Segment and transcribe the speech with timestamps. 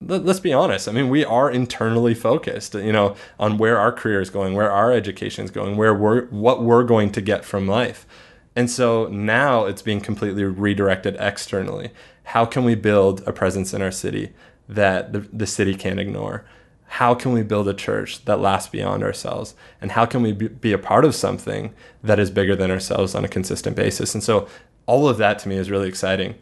[0.00, 0.88] let, us be honest.
[0.88, 4.70] I mean, we are internally focused, you know, on where our career is going, where
[4.70, 8.06] our education is going, where we're what we're going to get from life.
[8.54, 11.90] And so now it's being completely redirected externally.
[12.24, 14.32] How can we build a presence in our city
[14.68, 16.44] that the, the city can't ignore?
[16.86, 19.54] How can we build a church that lasts beyond ourselves?
[19.80, 23.14] And how can we be, be a part of something that is bigger than ourselves
[23.14, 24.14] on a consistent basis?
[24.14, 24.48] And so
[24.86, 26.34] all of that to me is really exciting.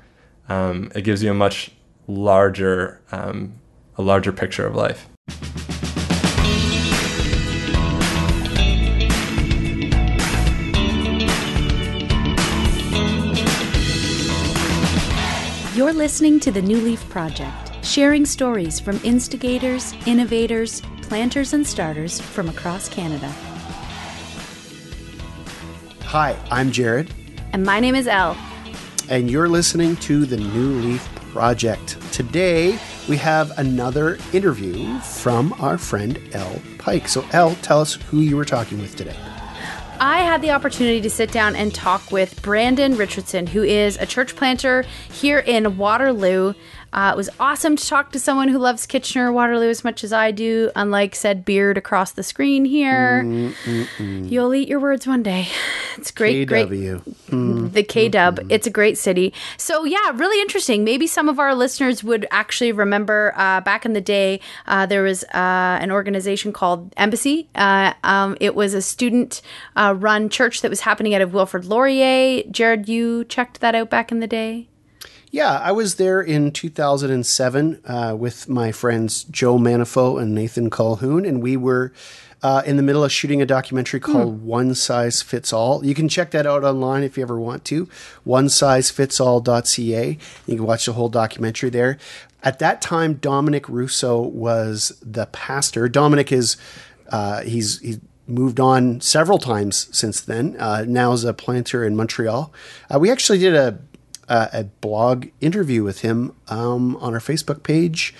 [0.48, 1.72] Um, it gives you a much
[2.06, 3.54] larger um,
[3.98, 5.08] a larger picture of life.
[15.76, 22.18] You're listening to the New Leaf Project, sharing stories from instigators, innovators, planters, and starters
[22.20, 23.28] from across Canada.
[26.04, 27.12] Hi, I'm Jared.
[27.52, 28.36] And my name is Elle.
[29.10, 31.25] And you're listening to the New Leaf project.
[32.12, 37.08] Today, we have another interview from our friend Elle Pike.
[37.08, 39.16] So, Elle, tell us who you were talking with today.
[39.98, 44.04] I had the opportunity to sit down and talk with Brandon Richardson, who is a
[44.04, 46.52] church planter here in Waterloo.
[46.92, 50.12] Uh, it was awesome to talk to someone who loves Kitchener Waterloo as much as
[50.12, 53.22] I do, unlike said beard across the screen here.
[53.24, 54.30] Mm-mm-mm.
[54.30, 55.48] You'll eat your words one day.
[55.98, 56.48] It's great, KW.
[56.48, 56.74] great.
[57.30, 57.72] Mm.
[57.72, 58.38] The K Dub.
[58.38, 58.50] Mm-hmm.
[58.50, 59.32] It's a great city.
[59.56, 60.84] So, yeah, really interesting.
[60.84, 65.02] Maybe some of our listeners would actually remember uh, back in the day, uh, there
[65.02, 67.48] was uh, an organization called Embassy.
[67.54, 69.42] Uh, um, it was a student
[69.76, 72.42] uh, run church that was happening out of Wilfrid Laurier.
[72.50, 74.68] Jared, you checked that out back in the day?
[75.30, 81.28] Yeah, I was there in 2007 uh, with my friends Joe Manifo and Nathan Colhoun,
[81.28, 81.92] and we were
[82.46, 84.46] uh, in the middle of shooting a documentary called hmm.
[84.46, 85.84] One Size Fits All.
[85.84, 87.88] You can check that out online if you ever want to.
[88.22, 90.18] One Size Fits OneSizeFitsAll.ca.
[90.46, 91.98] You can watch the whole documentary there.
[92.44, 95.88] At that time, Dominic Russo was the pastor.
[95.88, 96.56] Dominic is
[97.08, 100.54] uh, he's he's moved on several times since then.
[100.60, 102.52] Uh, now is a planter in Montreal.
[102.94, 103.80] Uh, we actually did a
[104.28, 108.14] uh, a blog interview with him um, on our Facebook page.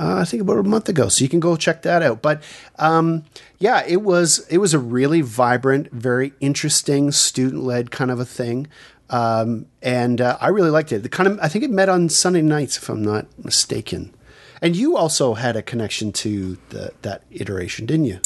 [0.00, 2.22] Uh, I think about a month ago, so you can go check that out.
[2.22, 2.42] But
[2.78, 3.24] um,
[3.58, 8.24] yeah, it was it was a really vibrant, very interesting student led kind of a
[8.24, 8.66] thing,
[9.10, 11.02] um, and uh, I really liked it.
[11.02, 14.14] The kind of I think it met on Sunday nights, if I'm not mistaken.
[14.62, 18.20] And you also had a connection to the, that iteration, didn't you?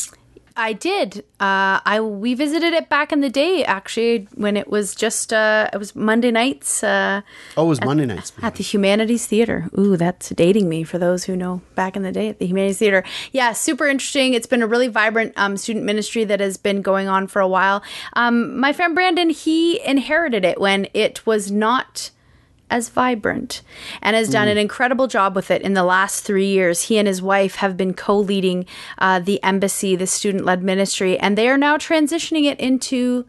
[0.56, 1.24] I did.
[1.40, 5.68] Uh, I we visited it back in the day, actually, when it was just uh,
[5.72, 6.84] it was Monday nights.
[6.84, 7.22] Uh,
[7.56, 9.68] oh, it was at, Monday nights at the Humanities Theater.
[9.76, 12.78] Ooh, that's dating me for those who know back in the day at the Humanities
[12.78, 13.02] Theater.
[13.32, 14.34] Yeah, super interesting.
[14.34, 17.48] It's been a really vibrant um, student ministry that has been going on for a
[17.48, 17.82] while.
[18.12, 22.10] Um, my friend Brandon, he inherited it when it was not
[22.74, 23.62] as vibrant
[24.02, 24.50] and has done mm.
[24.50, 26.82] an incredible job with it in the last three years.
[26.82, 28.66] He and his wife have been co leading
[28.98, 33.26] uh, the embassy, the student led ministry, and they are now transitioning it into.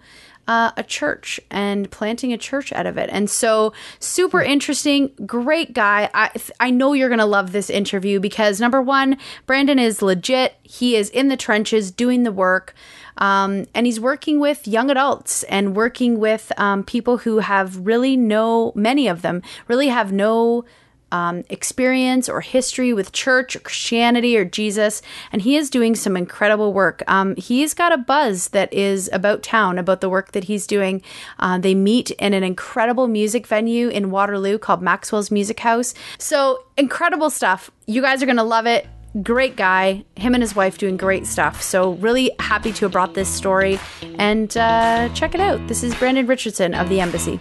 [0.47, 3.09] Uh, a church and planting a church out of it.
[3.11, 4.51] And so, super hmm.
[4.51, 6.07] interesting, great guy.
[6.13, 6.29] I,
[6.59, 9.17] I know you're going to love this interview because number one,
[9.47, 10.55] Brandon is legit.
[10.61, 12.75] He is in the trenches doing the work.
[13.17, 18.17] Um, and he's working with young adults and working with um, people who have really
[18.17, 20.65] no, many of them really have no
[21.11, 25.01] um, experience or history with church or Christianity or Jesus,
[25.31, 27.03] and he is doing some incredible work.
[27.07, 31.01] Um, he's got a buzz that is about town, about the work that he's doing.
[31.39, 35.93] Uh, they meet in an incredible music venue in Waterloo called Maxwell's Music House.
[36.17, 37.71] So, incredible stuff.
[37.85, 38.87] You guys are going to love it
[39.23, 40.03] great guy.
[40.15, 41.61] Him and his wife doing great stuff.
[41.61, 43.79] So, really happy to have brought this story.
[44.17, 45.65] And uh, check it out.
[45.67, 47.39] This is Brandon Richardson of the Embassy.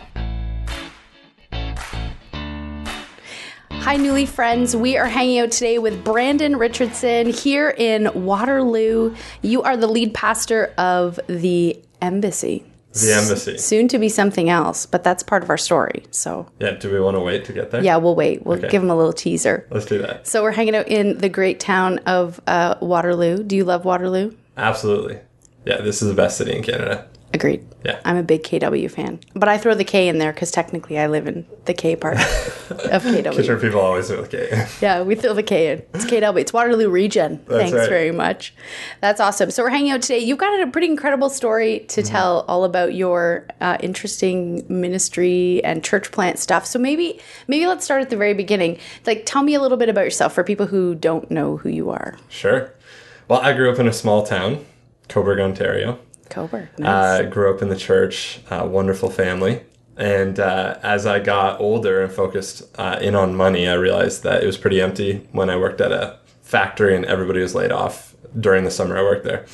[3.84, 4.74] Hi, New Leaf friends.
[4.74, 9.14] We are hanging out today with Brandon Richardson here in Waterloo.
[9.42, 12.64] You are the lead pastor of the Embassy.
[12.94, 13.58] The embassy.
[13.58, 16.04] Soon to be something else, but that's part of our story.
[16.12, 17.84] So yeah, do we want to wait to get there?
[17.84, 18.46] Yeah, we'll wait.
[18.46, 18.70] We'll okay.
[18.70, 19.66] give them a little teaser.
[19.70, 20.26] Let's do that.
[20.26, 23.42] So we're hanging out in the great town of uh, Waterloo.
[23.42, 24.34] Do you love Waterloo?
[24.56, 25.18] Absolutely.
[25.66, 27.06] Yeah, this is the best city in Canada.
[27.34, 27.66] Agreed.
[27.84, 27.98] Yeah.
[28.04, 29.18] I'm a big KW fan.
[29.34, 32.14] But I throw the K in there because technically I live in the K part
[32.14, 32.22] of
[32.70, 33.32] KW.
[33.32, 34.68] Kitchener people always throw the K.
[34.80, 35.82] yeah, we throw the K in.
[35.94, 36.40] It's KW.
[36.40, 37.44] It's Waterloo Region.
[37.48, 37.88] That's Thanks right.
[37.88, 38.54] very much.
[39.00, 39.50] That's awesome.
[39.50, 40.20] So we're hanging out today.
[40.20, 42.12] You've got a pretty incredible story to mm-hmm.
[42.12, 46.64] tell all about your uh, interesting ministry and church plant stuff.
[46.66, 48.78] So maybe maybe let's start at the very beginning.
[49.06, 51.90] Like tell me a little bit about yourself for people who don't know who you
[51.90, 52.16] are.
[52.28, 52.72] Sure.
[53.26, 54.64] Well, I grew up in a small town,
[55.08, 55.98] Cobourg, Ontario.
[56.34, 56.68] Cobourg.
[56.78, 57.20] Uh, nice.
[57.20, 59.62] Uh, grew up in the church, uh, wonderful family.
[59.96, 64.42] And uh, as I got older and focused uh, in on money, I realized that
[64.42, 68.14] it was pretty empty when I worked at a factory and everybody was laid off
[68.38, 69.46] during the summer I worked there.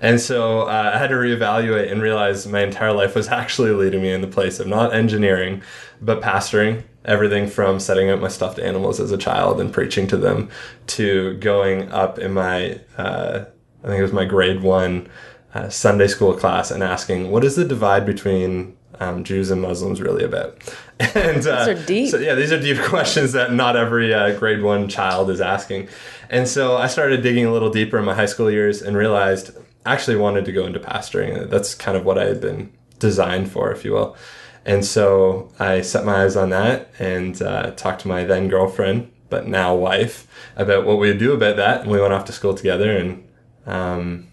[0.00, 4.02] And so uh, I had to reevaluate and realize my entire life was actually leading
[4.02, 5.62] me in the place of not engineering,
[6.00, 6.84] but pastoring.
[7.04, 10.50] Everything from setting up my stuffed animals as a child and preaching to them
[10.88, 13.46] to going up in my, uh,
[13.82, 15.08] I think it was my grade one
[15.54, 20.00] uh, Sunday school class and asking, what is the divide between um, Jews and Muslims
[20.00, 20.56] really about?
[21.14, 22.08] And uh, These are deep.
[22.10, 25.88] So yeah, these are deep questions that not every uh, grade one child is asking.
[26.28, 29.56] And so I started digging a little deeper in my high school years and realized
[29.86, 31.48] I actually wanted to go into pastoring.
[31.48, 34.16] That's kind of what I had been designed for, if you will.
[34.64, 39.10] And so I set my eyes on that and uh, talked to my then girlfriend,
[39.30, 41.82] but now wife, about what we'd do about that.
[41.82, 42.96] And we went off to school together.
[42.96, 43.26] And
[43.66, 44.27] um,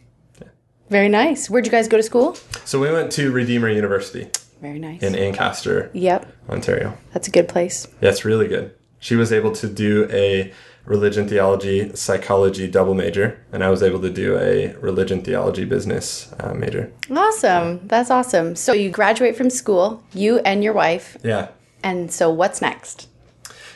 [0.90, 1.50] Very nice.
[1.50, 2.38] Where'd you guys go to school?
[2.64, 4.30] so we went to Redeemer University
[4.62, 5.02] Very nice.
[5.04, 6.98] in Ancaster, yep, Ontario.
[7.14, 7.88] that's a good place.
[8.02, 8.74] Yeah, it's really good.
[9.00, 10.52] She was able to do a
[10.86, 16.32] religion theology psychology double major, and I was able to do a religion theology business
[16.40, 16.92] uh, major.
[17.12, 17.88] Awesome.
[17.88, 18.56] That's awesome.
[18.56, 21.48] So you graduate from school, you and your wife, Yeah.
[21.84, 23.08] and so what's next?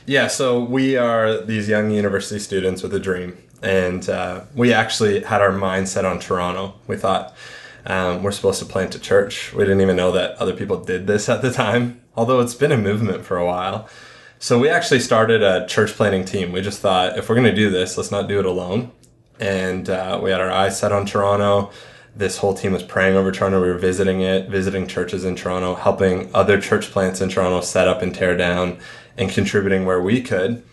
[0.06, 5.22] Yeah, so we are these young university students with a dream, and uh, we actually
[5.22, 6.76] had our mind set on Toronto.
[6.88, 7.36] We thought
[7.86, 9.54] um, we're supposed to plant a church.
[9.54, 12.72] We didn't even know that other people did this at the time, although it's been
[12.72, 13.90] a movement for a while.
[14.38, 16.52] So we actually started a church planting team.
[16.52, 18.92] We just thought if we're going to do this, let's not do it alone.
[19.40, 21.72] And uh, we had our eyes set on Toronto.
[22.16, 23.62] This whole team was praying over Toronto.
[23.62, 27.88] We were visiting it, visiting churches in Toronto, helping other church plants in Toronto set
[27.88, 28.80] up and tear down,
[29.18, 30.64] and contributing where we could.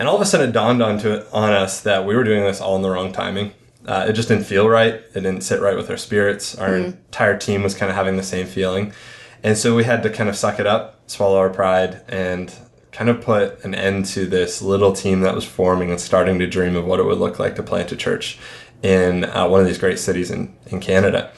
[0.00, 2.58] And all of a sudden, it dawned onto on us that we were doing this
[2.58, 3.52] all in the wrong timing.
[3.84, 4.94] Uh, it just didn't feel right.
[4.94, 6.56] It didn't sit right with our spirits.
[6.56, 8.94] Our entire team was kind of having the same feeling,
[9.42, 12.50] and so we had to kind of suck it up, swallow our pride, and
[12.92, 16.46] kind of put an end to this little team that was forming and starting to
[16.46, 18.38] dream of what it would look like to plant a church
[18.82, 21.30] in uh, one of these great cities in, in Canada.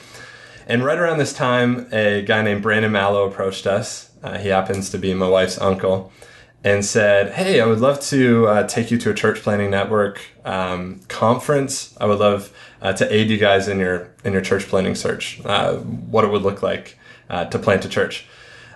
[0.69, 4.13] And right around this time, a guy named Brandon Mallow approached us.
[4.23, 6.13] Uh, he happens to be my wife's uncle,
[6.65, 10.21] and said, "Hey, I would love to uh, take you to a church planting network
[10.45, 11.97] um, conference.
[12.01, 15.41] I would love uh, to aid you guys in your in your church planting search.
[15.45, 16.99] Uh, what it would look like
[17.31, 18.27] uh, to plant a church."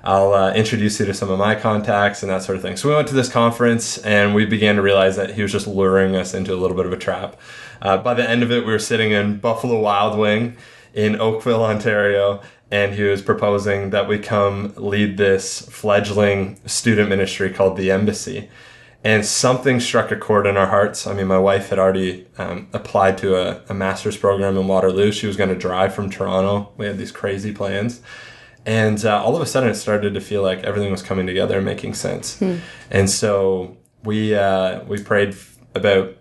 [0.07, 2.77] I'll uh, introduce you to some of my contacts and that sort of thing.
[2.77, 5.67] So we went to this conference and we began to realize that he was just
[5.67, 7.37] luring us into a little bit of a trap.
[7.83, 10.57] Uh, by the end of it, we were sitting in Buffalo Wild Wing
[10.95, 12.41] in Oakville, Ontario,
[12.71, 18.49] and he was proposing that we come lead this fledgling student ministry called the Embassy.
[19.05, 21.07] And something struck a chord in our hearts.
[21.07, 25.13] I mean, my wife had already um, applied to a, a master's program in Waterloo.
[25.13, 26.73] She was going to drive from Toronto.
[26.77, 28.01] We had these crazy plans.
[28.65, 31.57] And uh, all of a sudden, it started to feel like everything was coming together
[31.59, 32.43] and making sense.
[32.91, 36.17] And so we uh, we prayed f- about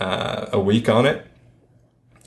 [0.00, 1.24] uh, a week on it.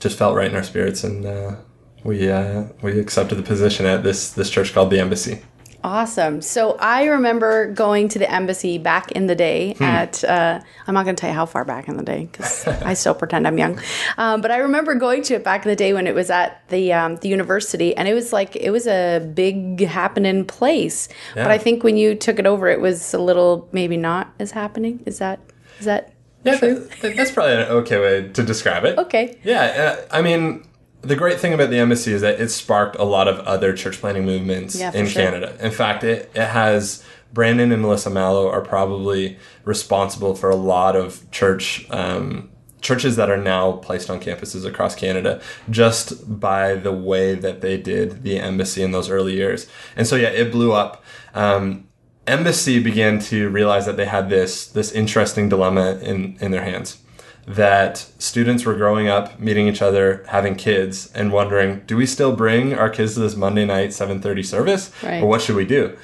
[0.00, 1.56] Just felt right in our spirits, and uh,
[2.04, 5.42] we uh, we accepted the position at this this church called the Embassy.
[5.84, 6.42] Awesome.
[6.42, 9.82] So I remember going to the embassy back in the day Hmm.
[9.82, 12.68] at, uh, I'm not going to tell you how far back in the day because
[12.84, 13.80] I still pretend I'm young.
[14.16, 16.62] Um, but I remember going to it back in the day when it was at
[16.68, 21.08] the, um, the university and it was like, it was a big happening place.
[21.34, 24.52] But I think when you took it over, it was a little maybe not as
[24.52, 25.02] happening.
[25.04, 25.40] Is that,
[25.80, 26.12] is that
[26.44, 26.58] Yeah,
[27.00, 28.98] that's probably an okay way to describe it.
[28.98, 29.36] Okay.
[29.42, 30.64] Yeah, uh, I mean,
[31.02, 34.00] the great thing about the embassy is that it sparked a lot of other church
[34.00, 35.22] planting movements Yeah, in sure.
[35.22, 35.56] Canada.
[35.60, 40.96] In fact, it, it has Brandon and Melissa Mallow are probably responsible for a lot
[40.96, 45.40] of church um, churches that are now placed on campuses across Canada
[45.70, 49.68] just by the way that they did the embassy in those early years.
[49.96, 51.04] And so yeah, it blew up.
[51.32, 51.88] Um,
[52.26, 57.01] embassy began to realize that they had this this interesting dilemma in in their hands
[57.46, 62.34] that students were growing up meeting each other having kids and wondering do we still
[62.36, 64.90] bring our kids to this monday night 7.30 service?
[65.02, 65.22] Right.
[65.22, 65.96] or what should we do?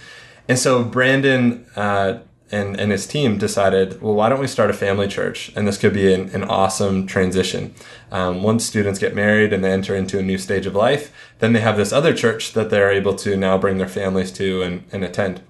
[0.48, 2.18] And so brandon uh,
[2.50, 5.52] and, and his team decided well why don't we start a family church?
[5.54, 7.74] And this could be an, an awesome transition.
[8.10, 11.52] Um, once students get married and they enter into a new stage of life then
[11.52, 14.84] they have this other church that they're able to now bring their families to and,
[14.90, 15.40] and attend.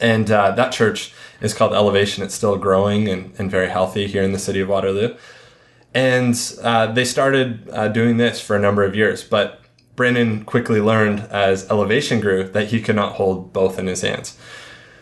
[0.00, 2.24] And uh, that church is called Elevation.
[2.24, 5.16] It's still growing and, and very healthy here in the city of Waterloo.
[5.94, 9.24] And uh, they started uh, doing this for a number of years.
[9.24, 9.62] But
[9.96, 14.38] Brennan quickly learned as Elevation grew that he could not hold both in his hands.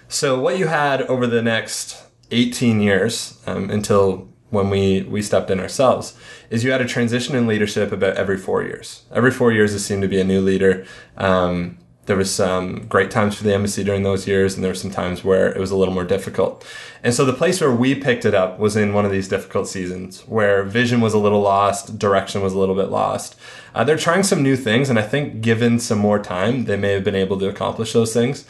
[0.09, 5.51] So, what you had over the next 18 years um, until when we, we stepped
[5.51, 6.17] in ourselves
[6.49, 9.05] is you had a transition in leadership about every four years.
[9.13, 10.87] Every four years, it seemed to be a new leader.
[11.17, 14.77] Um, there was some great times for the embassy during those years, and there were
[14.77, 16.65] some times where it was a little more difficult.
[17.03, 19.69] And so the place where we picked it up was in one of these difficult
[19.69, 23.37] seasons where vision was a little lost, direction was a little bit lost.
[23.75, 26.93] Uh, they're trying some new things, and I think given some more time, they may
[26.93, 28.47] have been able to accomplish those things.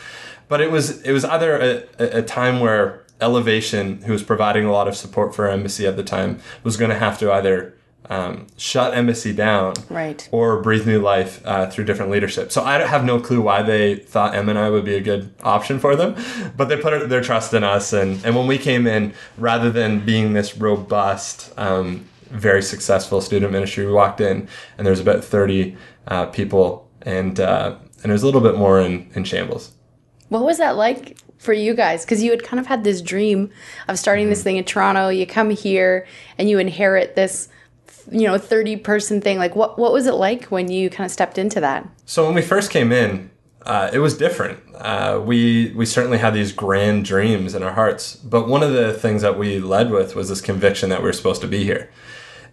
[0.48, 4.72] But it was it was either a, a time where Elevation, who was providing a
[4.72, 7.74] lot of support for our embassy at the time, was going to have to either
[8.08, 10.28] um, shut embassy down Right.
[10.32, 12.52] or breathe new life uh, through different leadership.
[12.52, 15.34] So I have no clue why they thought M and I would be a good
[15.42, 16.14] option for them,
[16.56, 17.92] but they put their trust in us.
[17.92, 23.52] And, and when we came in, rather than being this robust, um, very successful student
[23.52, 24.48] ministry, we walked in
[24.78, 25.76] and there was about 30
[26.08, 29.72] uh, people and, uh, and it was a little bit more in, in shambles.
[30.28, 32.04] What was that like for you guys?
[32.04, 33.50] Because you had kind of had this dream
[33.88, 35.08] of starting this thing in Toronto.
[35.08, 37.48] You come here and you inherit this,
[38.10, 39.38] you know, 30 person thing.
[39.38, 41.88] Like, what, what was it like when you kind of stepped into that?
[42.04, 43.30] So when we first came in,
[43.62, 44.60] uh, it was different.
[44.76, 48.92] Uh, we we certainly had these grand dreams in our hearts, but one of the
[48.92, 51.90] things that we led with was this conviction that we were supposed to be here.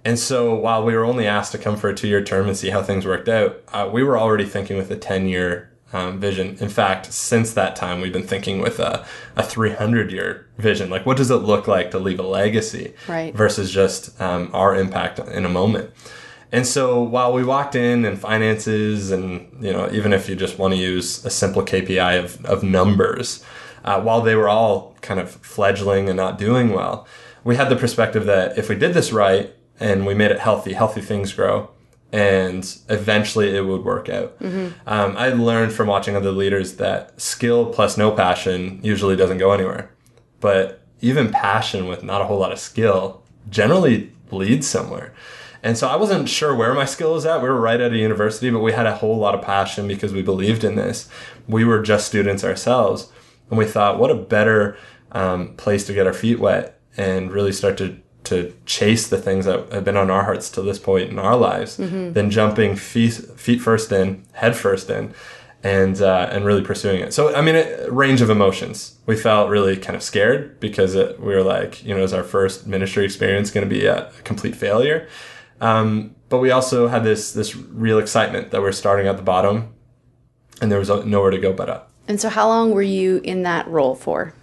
[0.04, 2.58] And so while we were only asked to come for a two year term and
[2.58, 6.20] see how things worked out, uh, we were already thinking with a ten year um,
[6.20, 6.58] vision.
[6.60, 10.90] In fact, since that time, we've been thinking with a, a 300 year vision.
[10.90, 13.34] Like, what does it look like to leave a legacy Right.
[13.34, 15.92] versus just um, our impact in a moment?
[16.52, 20.60] And so while we walked in and finances, and you know, even if you just
[20.60, 23.44] want to use a simple KPI of, of numbers,
[23.84, 27.08] uh, while they were all kind of fledgling and not doing well,
[27.44, 30.74] we had the perspective that if we did this right and we made it healthy,
[30.74, 31.70] healthy things grow,
[32.14, 34.38] and eventually it would work out.
[34.86, 39.52] Um, I learned from watching other leaders that skill plus no passion usually doesn't go
[39.52, 39.90] anywhere,
[40.40, 45.12] but even passion with not a whole lot of skill generally leads somewhere.
[45.64, 47.42] And so I wasn't sure where my skill was at.
[47.42, 50.14] We were right at a university, but we had a whole lot of passion because
[50.14, 51.10] we believed in this.
[51.48, 53.12] We were just students ourselves.
[53.50, 54.78] And we thought, what a better
[55.14, 59.46] um, place to get our feet wet and really start to, to chase the things
[59.46, 63.14] that have been on our hearts to this point in our lives than jumping feet,
[63.14, 65.14] feet first in, head first in,
[65.64, 67.14] and, uh, and really pursuing it.
[67.14, 68.98] So, I mean, a range of emotions.
[69.06, 72.24] We felt really kind of scared because it, we were like, you know, is our
[72.24, 75.08] first ministry experience going to be a, a complete failure?
[75.62, 79.74] Um, but we also had this this real excitement that we're starting at the bottom,
[80.62, 81.92] and there was nowhere to go but up.
[82.08, 84.34] And so, how long were you in that role for?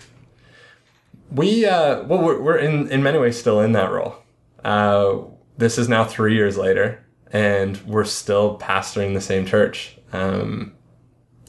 [1.32, 4.16] We uh, well, we're, we're in in many ways still in that role.
[4.64, 5.18] Uh,
[5.56, 9.96] this is now three years later, and we're still pastoring the same church.
[10.12, 10.74] Um,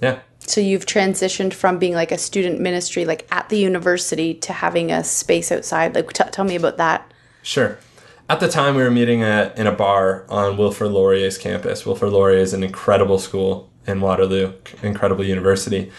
[0.01, 4.53] yeah, So, you've transitioned from being like a student ministry, like at the university, to
[4.53, 5.95] having a space outside.
[5.95, 7.13] Like, t- tell me about that.
[7.43, 7.77] Sure.
[8.29, 11.85] At the time, we were meeting at, in a bar on Wilfrid Laurier's campus.
[11.85, 15.91] Wilfrid Laurier is an incredible school in Waterloo, incredible university.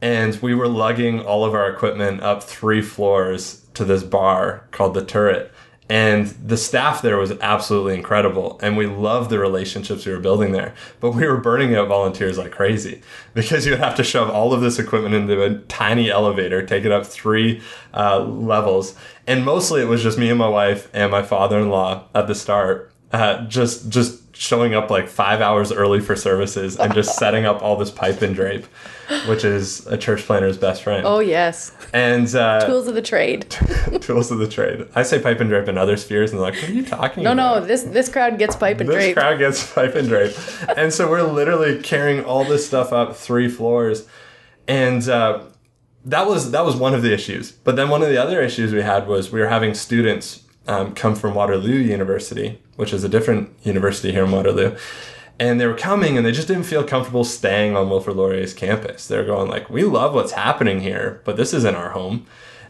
[0.00, 4.94] And we were lugging all of our equipment up three floors to this bar called
[4.94, 5.52] The Turret.
[5.88, 8.58] And the staff there was absolutely incredible.
[8.62, 10.74] And we loved the relationships we were building there.
[11.00, 13.02] But we were burning out volunteers like crazy
[13.34, 16.84] because you would have to shove all of this equipment into a tiny elevator, take
[16.84, 17.60] it up three
[17.92, 18.94] uh, levels.
[19.26, 22.28] And mostly it was just me and my wife and my father in law at
[22.28, 27.16] the start, uh, just, just showing up like five hours early for services and just
[27.18, 28.66] setting up all this pipe and drape,
[29.26, 31.06] which is a church planter's best friend.
[31.06, 31.72] Oh, yes.
[31.92, 33.48] And uh, Tools of the trade.
[34.00, 34.86] tools of the trade.
[34.94, 37.22] I say pipe and drape in other spheres, and they're like, "What are you talking
[37.22, 39.14] No, about?" no, this this crowd gets pipe and this drape.
[39.14, 40.34] This crowd gets pipe and drape,
[40.76, 44.06] and so we're literally carrying all this stuff up three floors,
[44.66, 45.42] and uh,
[46.04, 47.52] that was that was one of the issues.
[47.52, 50.94] But then one of the other issues we had was we were having students um,
[50.94, 54.76] come from Waterloo University, which is a different university here in Waterloo.
[55.38, 59.08] And they were coming and they just didn't feel comfortable staying on Wilfrid Laurier's campus.
[59.08, 62.26] They're going like, we love what's happening here, but this isn't our home.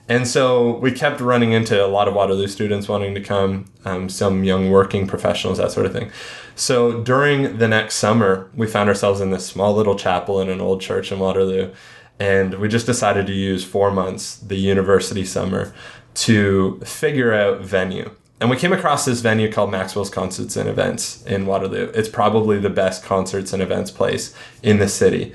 [0.08, 4.08] And so we kept running into a lot of Waterloo students wanting to come, um,
[4.10, 6.10] some young working professionals, that sort of thing.
[6.54, 10.60] So during the next summer, we found ourselves in this small little chapel in an
[10.60, 11.72] old church in Waterloo.
[12.20, 15.74] And we just decided to use four months, the university summer,
[16.14, 18.10] to figure out venue.
[18.40, 21.90] And we came across this venue called Maxwell's Concerts and Events in Waterloo.
[21.94, 25.32] It's probably the best concerts and events place in the city.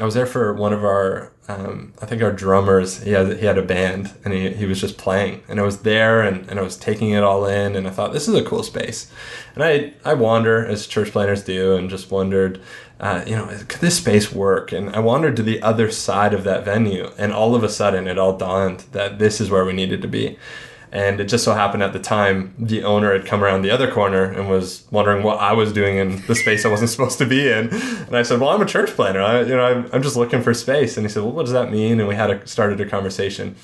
[0.00, 3.44] I was there for one of our, um, I think our drummers, he had, he
[3.44, 5.42] had a band and he, he was just playing.
[5.48, 8.12] And I was there and, and I was taking it all in and I thought,
[8.12, 9.12] this is a cool space.
[9.54, 12.60] And I, I wander, as church planters do, and just wondered,
[13.00, 14.72] uh, you know, could this space work?
[14.72, 17.10] And I wandered to the other side of that venue.
[17.18, 20.08] And all of a sudden, it all dawned that this is where we needed to
[20.08, 20.38] be.
[20.92, 23.90] And it just so happened at the time the owner had come around the other
[23.90, 27.26] corner and was wondering what I was doing in the space I wasn't supposed to
[27.26, 27.68] be in.
[27.68, 29.22] And I said, "Well, I'm a church planter.
[29.22, 31.52] I, you know, I'm, I'm just looking for space." And he said, "Well, what does
[31.52, 33.54] that mean?" And we had a, started a conversation.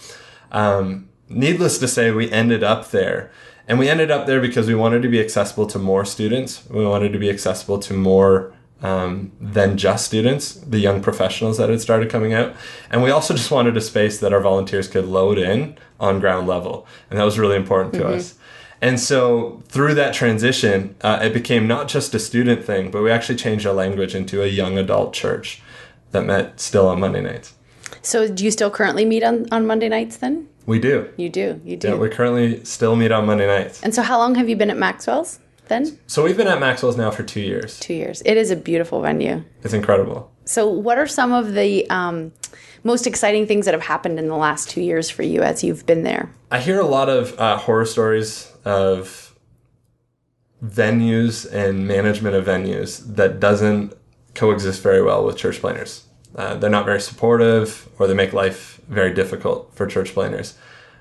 [0.52, 3.30] Um, needless to say, we ended up there.
[3.68, 6.64] And we ended up there because we wanted to be accessible to more students.
[6.70, 8.52] We wanted to be accessible to more
[8.83, 12.54] um, than just students, the young professionals that had started coming out.
[12.90, 16.47] And we also just wanted a space that our volunteers could load in on ground
[16.47, 16.87] level.
[17.11, 18.14] And that was really important to mm-hmm.
[18.14, 18.35] us.
[18.83, 23.11] And so through that transition, uh, it became not just a student thing, but we
[23.11, 25.62] actually changed our language into a young adult church
[26.12, 27.54] that met still on Monday nights.
[28.02, 30.49] So do you still currently meet on, on Monday nights then?
[30.66, 31.09] We do.
[31.16, 31.61] You do.
[31.64, 31.88] You do.
[31.88, 33.83] Yeah, we currently still meet on Monday nights.
[33.83, 35.38] And so how long have you been at Maxwell's?
[35.68, 35.99] Then?
[36.06, 37.78] So we've been at Maxwell's now for two years.
[37.80, 38.23] Two years.
[38.25, 39.44] It is a beautiful venue.
[39.62, 40.30] It's incredible.
[40.44, 42.32] So, what are some of the um,
[42.85, 45.85] most exciting things that have happened in the last two years for you as you've
[45.87, 46.30] been there?
[46.52, 49.35] I hear a lot of uh, horror stories of
[50.64, 53.92] venues and management of venues that doesn't
[54.35, 56.04] coexist very well with church planters.
[56.37, 60.56] Uh, they're not very supportive, or they make life very difficult for church planters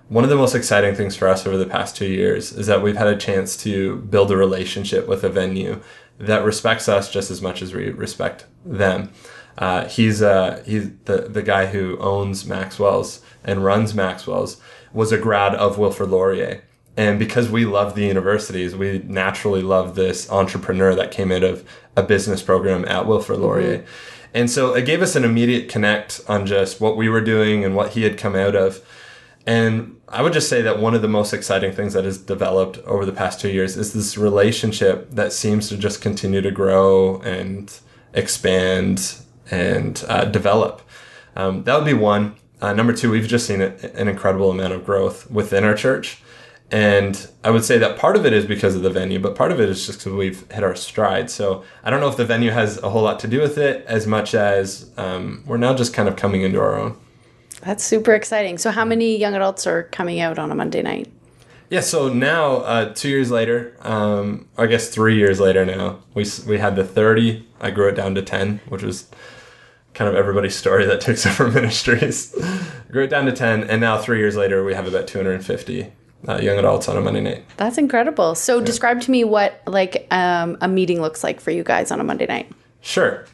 [0.08, 2.82] one of the most exciting things for us over the past two years is that
[2.82, 5.82] we've had a chance to build a relationship with a venue
[6.20, 9.12] that respects us just as much as we respect them.
[9.58, 14.62] Uh, he's uh, he's the the guy who owns Maxwell's and runs Maxwell's
[14.94, 16.62] was a grad of Wilfrid Laurier.
[16.98, 21.68] And because we love the universities, we naturally love this entrepreneur that came out of
[21.98, 23.80] a business program at Wilfrid Laurier.
[23.80, 23.88] Mm-hmm.
[24.34, 27.76] And so it gave us an immediate connect on just what we were doing and
[27.76, 28.82] what he had come out of.
[29.46, 32.80] And I would just say that one of the most exciting things that has developed
[32.80, 37.22] over the past two years is this relationship that seems to just continue to grow
[37.22, 37.78] and
[38.14, 39.18] expand
[39.52, 40.82] and uh, develop.
[41.36, 42.36] Um, that would be one.
[42.62, 46.22] Uh, number two, we've just seen an incredible amount of growth within our church.
[46.72, 49.52] And I would say that part of it is because of the venue, but part
[49.52, 51.30] of it is just because we've hit our stride.
[51.30, 53.86] So I don't know if the venue has a whole lot to do with it
[53.86, 56.98] as much as um, we're now just kind of coming into our own.
[57.66, 58.60] That's super exciting.
[58.60, 61.12] So, how many young adults are coming out on a Monday night?
[61.72, 66.26] Yeah, so now, uh, two years later, um, I guess three years later now, we,
[66.48, 67.44] we had the 30.
[67.60, 69.10] I grew it down to 10, which was
[69.96, 72.36] kind of everybody's story that took several ministries.
[72.92, 75.92] grew it down to 10, and now three years later, we have about 250
[76.28, 77.46] uh, young adults on a Monday night.
[77.58, 78.36] That's incredible.
[78.36, 78.66] So, yeah.
[78.66, 82.04] describe to me what like um, a meeting looks like for you guys on a
[82.04, 82.52] Monday night.
[82.82, 83.26] Sure.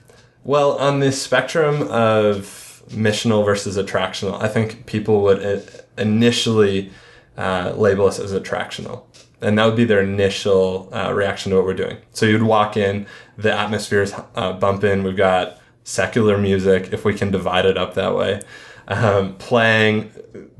[0.45, 4.41] Well, on this spectrum of missional versus attractional.
[4.41, 5.63] I think people would
[5.97, 6.91] initially
[7.37, 9.03] uh, label us as attractional.
[9.41, 11.97] And that would be their initial uh, reaction to what we're doing.
[12.11, 15.03] So you'd walk in, the atmosphere is uh, bumping.
[15.03, 18.41] We've got secular music, if we can divide it up that way,
[18.87, 20.11] um, playing.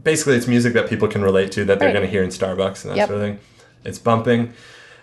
[0.02, 1.94] Basically, it's music that people can relate to that they're right.
[1.94, 3.08] going to hear in Starbucks and that yep.
[3.08, 3.40] sort of thing.
[3.84, 4.54] It's bumping.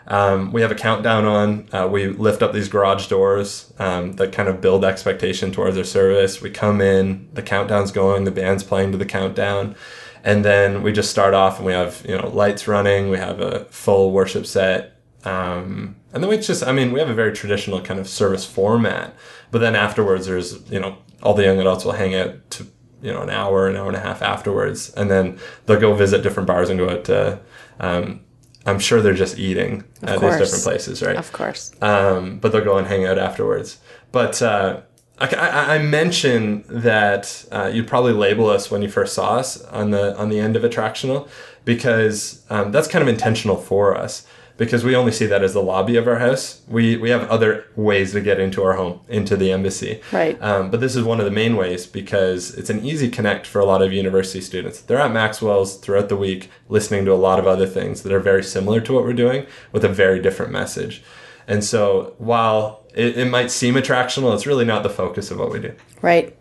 [0.09, 1.69] Um, we have a countdown on.
[1.71, 5.85] Uh, we lift up these garage doors um, that kind of build expectation towards our
[5.85, 6.41] service.
[6.41, 9.77] We come in, the countdown's going, the band's playing to the countdown,
[10.25, 13.11] and then we just start off and we have you know lights running.
[13.11, 17.11] We have a full worship set, um, and then we just I mean we have
[17.11, 19.15] a very traditional kind of service format.
[19.51, 22.67] But then afterwards, there's you know all the young adults will hang out to
[23.03, 26.23] you know an hour, an hour and a half afterwards, and then they'll go visit
[26.23, 27.41] different bars and go out to
[27.79, 28.21] um,
[28.69, 30.39] I'm sure they're just eating of at course.
[30.39, 31.17] these different places, right?
[31.17, 31.73] Of course.
[31.81, 33.79] Um, but they'll go and hang out afterwards.
[34.13, 34.81] But uh,
[35.19, 39.63] I, I, I mention that uh, you'd probably label us when you first saw us
[39.65, 41.29] on the on the end of attractional
[41.65, 44.27] because um, that's kind of intentional for us
[44.59, 46.61] because we only see that as the lobby of our house.
[46.69, 50.03] We we have other ways to get into our home, into the embassy.
[50.13, 50.37] Right.
[50.43, 53.61] Um, but this is one of the main ways because it's an easy connect for
[53.61, 54.83] a lot of university students.
[54.83, 58.21] They're at Maxwell's throughout the week, listening to a lot of other things that are
[58.21, 61.03] very similar to what we're doing with a very different message.
[61.47, 65.51] And so while it, it might seem attractional, it's really not the focus of what
[65.51, 65.75] we do.
[66.03, 66.37] Right.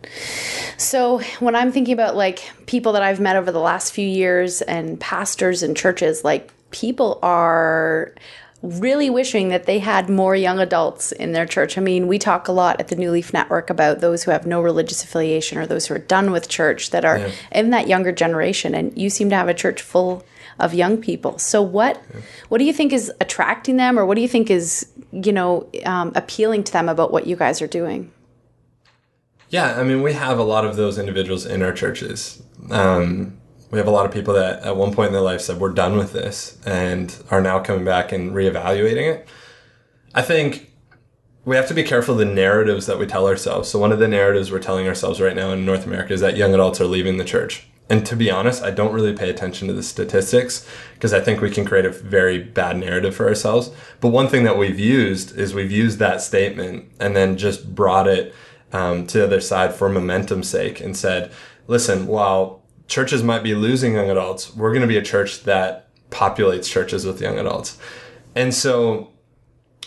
[0.76, 4.60] So when I'm thinking about like people that I've met over the last few years
[4.62, 8.14] and pastors and churches, like people are
[8.62, 11.78] really wishing that they had more young adults in their church.
[11.78, 14.46] I mean, we talk a lot at the New Leaf Network about those who have
[14.46, 17.30] no religious affiliation or those who are done with church that are yeah.
[17.52, 18.74] in that younger generation.
[18.74, 20.24] And you seem to have a church full
[20.58, 21.38] of young people.
[21.38, 22.20] So what yeah.
[22.48, 25.68] what do you think is attracting them, or what do you think is you know
[25.84, 28.10] um, appealing to them about what you guys are doing?
[29.50, 32.42] Yeah, I mean, we have a lot of those individuals in our churches.
[32.70, 33.37] Um,
[33.70, 35.72] we have a lot of people that at one point in their life said we're
[35.72, 39.28] done with this and are now coming back and reevaluating it.
[40.14, 40.72] I think
[41.44, 43.68] we have to be careful of the narratives that we tell ourselves.
[43.68, 46.36] So one of the narratives we're telling ourselves right now in North America is that
[46.36, 47.66] young adults are leaving the church.
[47.90, 51.40] and to be honest, I don't really pay attention to the statistics because I think
[51.40, 53.70] we can create a very bad narrative for ourselves.
[54.00, 58.06] But one thing that we've used is we've used that statement and then just brought
[58.06, 58.34] it
[58.72, 61.32] um, to the other side for momentum's sake and said,
[61.66, 65.88] listen, while churches might be losing young adults, we're going to be a church that
[66.10, 67.78] populates churches with young adults.
[68.34, 69.12] And so,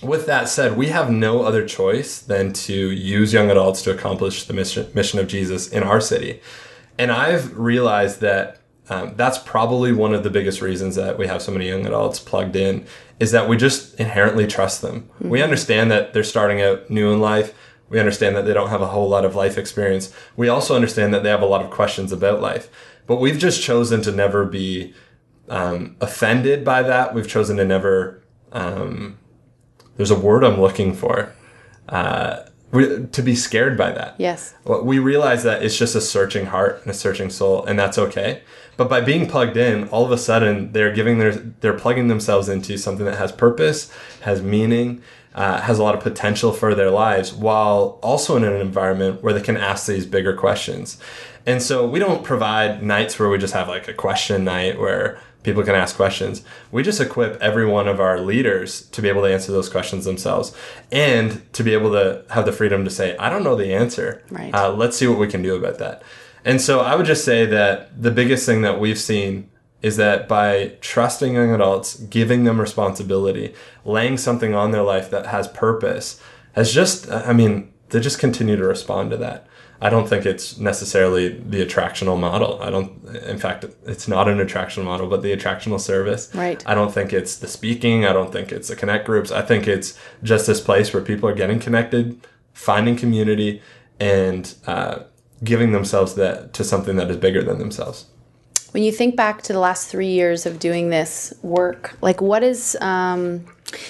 [0.02, 4.46] with that said, we have no other choice than to use young adults to accomplish
[4.46, 6.42] the mission, mission of Jesus in our city.
[6.98, 11.42] And I've realized that um, that's probably one of the biggest reasons that we have
[11.42, 12.86] so many young adults plugged in
[13.20, 15.02] is that we just inherently trust them.
[15.02, 15.30] Mm-hmm.
[15.30, 17.54] We understand that they're starting out new in life.
[17.92, 20.14] We understand that they don't have a whole lot of life experience.
[20.38, 22.70] We also understand that they have a lot of questions about life.
[23.06, 24.94] But we've just chosen to never be
[25.50, 27.14] um, offended by that.
[27.14, 28.24] We've chosen to never,
[28.54, 29.20] um,
[29.98, 31.34] there's a word I'm looking for.
[31.90, 34.16] Uh, we, to be scared by that.
[34.18, 34.56] Yes.
[34.64, 38.44] We realize that it's just a searching heart and a searching soul, and that's okay.
[38.78, 42.48] But by being plugged in, all of a sudden they're giving their they're plugging themselves
[42.48, 45.02] into something that has purpose, has meaning,
[45.34, 49.34] uh, has a lot of potential for their lives, while also in an environment where
[49.34, 50.98] they can ask these bigger questions.
[51.46, 55.20] And so we don't provide nights where we just have like a question night where
[55.44, 56.44] people can ask questions.
[56.72, 60.06] We just equip every one of our leaders to be able to answer those questions
[60.06, 60.56] themselves
[60.92, 64.24] and to be able to have the freedom to say, I don't know the answer.
[64.30, 64.54] Right.
[64.54, 66.04] Uh, let's see what we can do about that.
[66.46, 69.50] And so I would just say that the biggest thing that we've seen
[69.82, 75.28] is that by trusting young adults, giving them responsibility, laying something on their life that
[75.28, 76.22] has purpose,
[76.54, 79.48] has just, I mean, they just continue to respond to that.
[79.84, 82.62] I don't think it's necessarily the attractional model.
[82.62, 86.30] I don't, in fact, it's not an attractional model, but the attractional service.
[86.36, 86.64] Right.
[86.68, 88.06] I don't think it's the speaking.
[88.06, 89.32] I don't think it's the connect groups.
[89.32, 93.60] I think it's just this place where people are getting connected, finding community,
[94.00, 95.00] and uh,
[95.44, 98.06] giving themselves that to something that is bigger than themselves.
[98.72, 102.42] When you think back to the last three years of doing this work, like what
[102.42, 103.46] is, um,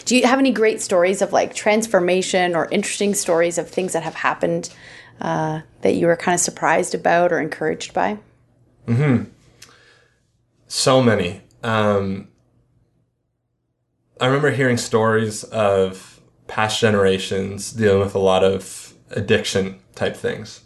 [0.05, 4.03] do you have any great stories of like transformation or interesting stories of things that
[4.03, 4.73] have happened
[5.21, 8.17] uh, that you were kind of surprised about or encouraged by?
[8.87, 9.25] Hmm.
[10.67, 11.41] So many.
[11.63, 12.29] Um,
[14.19, 20.61] I remember hearing stories of past generations dealing with a lot of addiction type things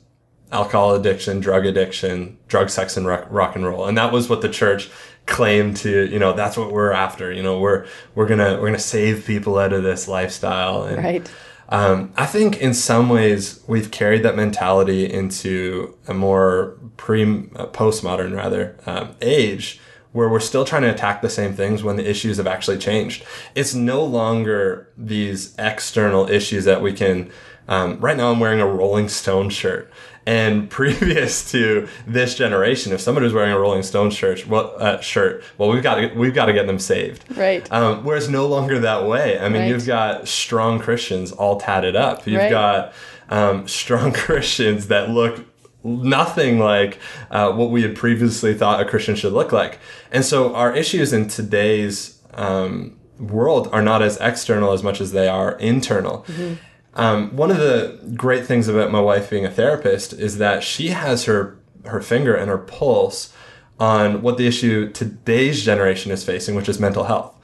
[0.51, 3.85] alcohol addiction, drug addiction, drug, sex, and rock, rock and roll.
[3.85, 4.89] And that was what the church
[5.25, 7.31] claimed to, you know, that's what we're after.
[7.31, 10.83] You know, we're we're gonna we're gonna save people out of this lifestyle.
[10.83, 11.31] And, right.
[11.69, 17.67] Um, I think in some ways we've carried that mentality into a more pre uh,
[17.67, 19.79] postmodern rather um, age
[20.11, 23.25] where we're still trying to attack the same things when the issues have actually changed.
[23.53, 27.31] It's no longer these external issues that we can.
[27.67, 29.91] Um, right now, I'm wearing a Rolling Stone shirt.
[30.25, 34.99] And previous to this generation, if somebody was wearing a Rolling Stone shirt, well, uh,
[34.99, 37.23] shirt, well, we've got to, we've got to get them saved.
[37.37, 37.69] Right.
[37.71, 39.39] Um, whereas no longer that way.
[39.39, 39.69] I mean, right.
[39.69, 42.25] you've got strong Christians all tatted up.
[42.25, 42.49] You've right.
[42.49, 42.93] got
[43.29, 45.45] um, strong Christians that look
[45.83, 46.97] nothing like
[47.29, 49.79] uh, what we had previously thought a Christian should look like.
[50.11, 55.11] And so our issues in today's um, world are not as external as much as
[55.11, 56.25] they are internal.
[56.27, 56.55] Mm-hmm.
[56.95, 60.89] Um, one of the great things about my wife being a therapist is that she
[60.89, 63.33] has her her finger and her pulse
[63.79, 67.35] on what the issue today's generation is facing, which is mental health.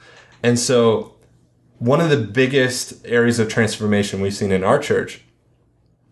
[0.42, 1.14] And so,
[1.78, 5.22] one of the biggest areas of transformation we've seen in our church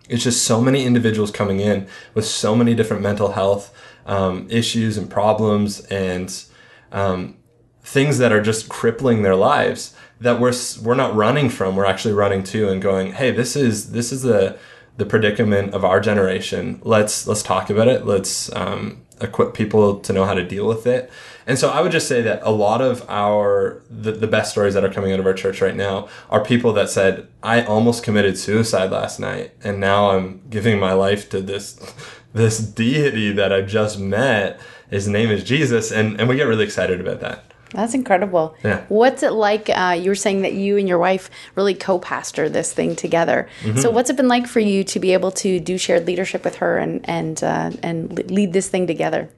[0.08, 3.72] is just so many individuals coming in with so many different mental health
[4.06, 6.44] um, issues and problems and
[6.90, 7.36] um,
[7.82, 12.14] things that are just crippling their lives that we're we're not running from we're actually
[12.14, 14.58] running to and going hey this is this is the
[15.00, 16.80] the predicament of our generation.
[16.84, 18.06] Let's let's talk about it.
[18.06, 21.10] Let's um, equip people to know how to deal with it.
[21.46, 24.74] And so i would just say that a lot of our the, the best stories
[24.74, 28.04] that are coming out of our church right now are people that said i almost
[28.04, 31.80] committed suicide last night and now i'm giving my life to this
[32.34, 34.60] this deity that i just met.
[34.90, 35.90] His name is jesus.
[35.90, 38.54] And and we get really excited about that that's incredible.
[38.64, 38.84] Yeah.
[38.88, 39.68] What's it like?
[39.68, 43.48] Uh, you were saying that you and your wife really co-pastor this thing together.
[43.62, 43.78] Mm-hmm.
[43.78, 46.56] So what's it been like for you to be able to do shared leadership with
[46.56, 49.30] her and and uh, and lead this thing together?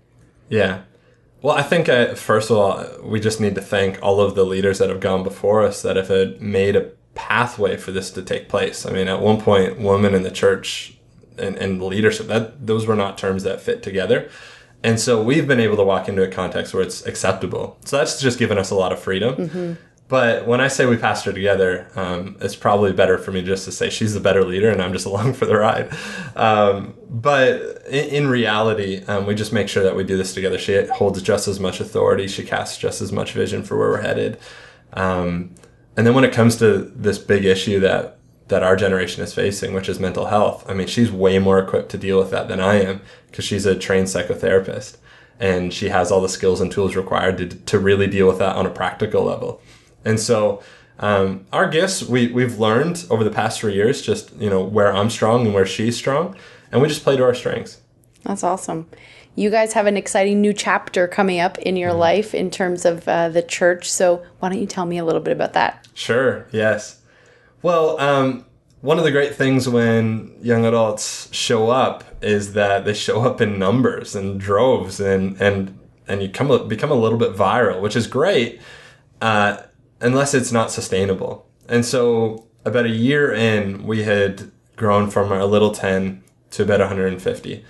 [0.48, 0.82] Yeah.
[1.42, 4.44] Well, I think uh, first of all, we just need to thank all of the
[4.44, 8.48] leaders that have gone before us that have made a pathway for this to take
[8.48, 8.86] place.
[8.86, 10.96] I mean, at one point, women in the church
[11.36, 14.30] and, and leadership that those were not terms that fit together.
[14.84, 17.78] And so we've been able to walk into a context where it's acceptable.
[17.84, 19.36] So that's just given us a lot of freedom.
[19.36, 19.72] Mm-hmm.
[20.08, 23.72] but when I say we pastor together, um, it's probably better for me just to
[23.72, 25.90] say she's the better leader and I'm just along for the ride.
[26.36, 30.58] Um, but in, in reality, um, we just make sure that we do this together.
[30.58, 34.02] She holds just as much authority, she casts just as much vision for where we're
[34.02, 34.38] headed.
[34.94, 35.54] Um,
[35.96, 39.72] and then when it comes to this big issue that that our generation is facing,
[39.72, 42.60] which is mental health, I mean, she's way more equipped to deal with that than
[42.60, 43.00] I am
[43.30, 44.96] because she's a trained psychotherapist
[45.40, 48.54] and she has all the skills and tools required to, to really deal with that
[48.56, 49.60] on a practical level.
[50.04, 50.62] And so
[50.98, 54.94] um, our gifts, we, we've learned over the past three years, just, you know, where
[54.94, 56.36] I'm strong and where she's strong.
[56.70, 57.80] And we just play to our strengths.
[58.22, 58.88] That's awesome.
[59.34, 61.98] You guys have an exciting new chapter coming up in your mm-hmm.
[61.98, 63.90] life in terms of uh, the church.
[63.90, 65.88] So why don't you tell me a little bit about that?
[65.94, 66.46] Sure.
[66.52, 67.00] Yes.
[67.62, 68.44] Well, um,
[68.80, 73.40] one of the great things when young adults show up is that they show up
[73.40, 77.94] in numbers and droves and and and you come become a little bit viral, which
[77.94, 78.60] is great.
[79.20, 79.62] Uh,
[80.00, 81.46] unless it's not sustainable.
[81.68, 86.80] And so about a year in, we had grown from a little 10 to about
[86.80, 87.64] 150.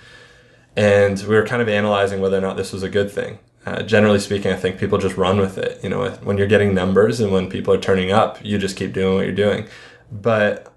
[0.75, 3.37] And we were kind of analyzing whether or not this was a good thing.
[3.65, 5.81] Uh, generally speaking, I think people just run with it.
[5.83, 8.93] You know, when you're getting numbers and when people are turning up, you just keep
[8.93, 9.67] doing what you're doing.
[10.11, 10.73] But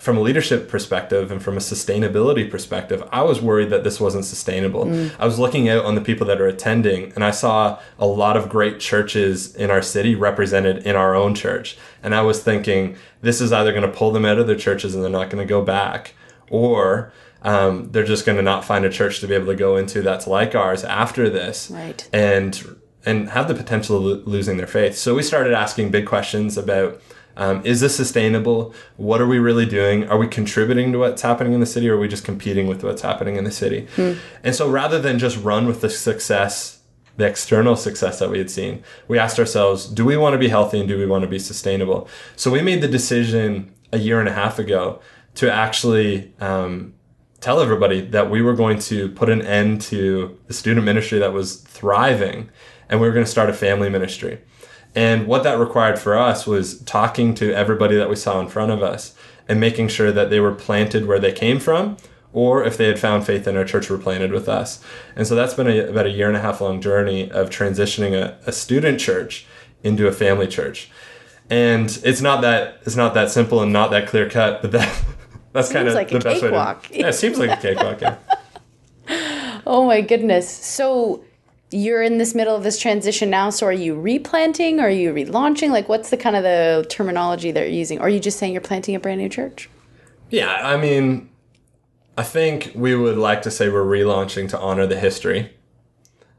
[0.00, 4.24] from a leadership perspective and from a sustainability perspective, I was worried that this wasn't
[4.24, 4.86] sustainable.
[4.86, 5.12] Mm.
[5.18, 8.34] I was looking out on the people that are attending and I saw a lot
[8.34, 11.76] of great churches in our city represented in our own church.
[12.02, 14.94] And I was thinking, this is either going to pull them out of their churches
[14.94, 16.14] and they're not going to go back,
[16.48, 19.76] or um, they're just going to not find a church to be able to go
[19.76, 21.70] into that's like ours after this.
[21.70, 22.08] Right.
[22.12, 22.76] And
[23.06, 24.94] and have the potential of losing their faith.
[24.94, 27.00] So we started asking big questions about
[27.36, 28.74] um, is this sustainable?
[28.96, 30.06] What are we really doing?
[30.08, 32.84] Are we contributing to what's happening in the city or are we just competing with
[32.84, 33.88] what's happening in the city?
[33.96, 34.14] Hmm.
[34.44, 36.80] And so rather than just run with the success,
[37.16, 40.48] the external success that we had seen, we asked ourselves, do we want to be
[40.48, 42.08] healthy and do we want to be sustainable?
[42.36, 45.00] So we made the decision a year and a half ago
[45.36, 46.94] to actually um,
[47.40, 51.32] tell everybody that we were going to put an end to the student ministry that
[51.32, 52.50] was thriving
[52.88, 54.40] and we were going to start a family ministry.
[54.94, 58.72] And what that required for us was talking to everybody that we saw in front
[58.72, 59.14] of us
[59.48, 61.96] and making sure that they were planted where they came from
[62.32, 64.82] or if they had found faith in our church were planted with us.
[65.16, 68.12] And so that's been a, about a year and a half long journey of transitioning
[68.12, 69.46] a, a student church
[69.82, 70.90] into a family church.
[71.48, 75.04] And it's not that it's not that simple and not that clear cut, but that
[75.52, 76.78] that's kind of like the best way to.
[76.90, 78.00] Yeah, it seems like a cakewalk.
[78.00, 78.18] Yeah.
[79.66, 80.48] oh my goodness.
[80.48, 81.24] So
[81.72, 85.12] you're in this middle of this transition now so are you replanting or are you
[85.12, 88.38] relaunching like what's the kind of the terminology that you're using or are you just
[88.38, 89.70] saying you're planting a brand new church
[90.30, 91.28] yeah i mean
[92.18, 95.52] i think we would like to say we're relaunching to honor the history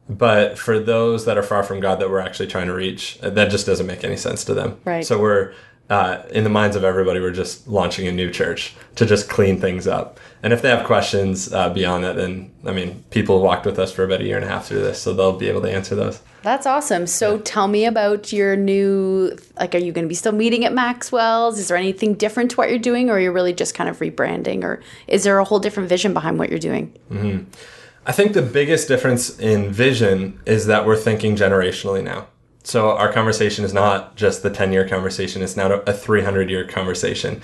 [0.10, 3.50] but for those that are far from god that we're actually trying to reach that
[3.50, 5.54] just doesn't make any sense to them right so we're
[5.92, 9.60] uh, in the minds of everybody, we're just launching a new church to just clean
[9.60, 10.22] things up.
[10.42, 13.92] And if they have questions uh, beyond that, then I mean, people walked with us
[13.92, 15.94] for about a year and a half through this, so they'll be able to answer
[15.94, 16.22] those.
[16.44, 17.08] That's awesome.
[17.08, 17.42] So yeah.
[17.44, 19.38] tell me about your new.
[19.60, 21.60] Like, are you going to be still meeting at Maxwell's?
[21.60, 24.00] Is there anything different to what you're doing, or you're you really just kind of
[24.00, 26.98] rebranding, or is there a whole different vision behind what you're doing?
[27.12, 27.44] Mm-hmm.
[28.06, 32.28] I think the biggest difference in vision is that we're thinking generationally now.
[32.64, 36.66] So our conversation is not just the 10 year conversation, it's now a 300 year
[36.66, 37.42] conversation.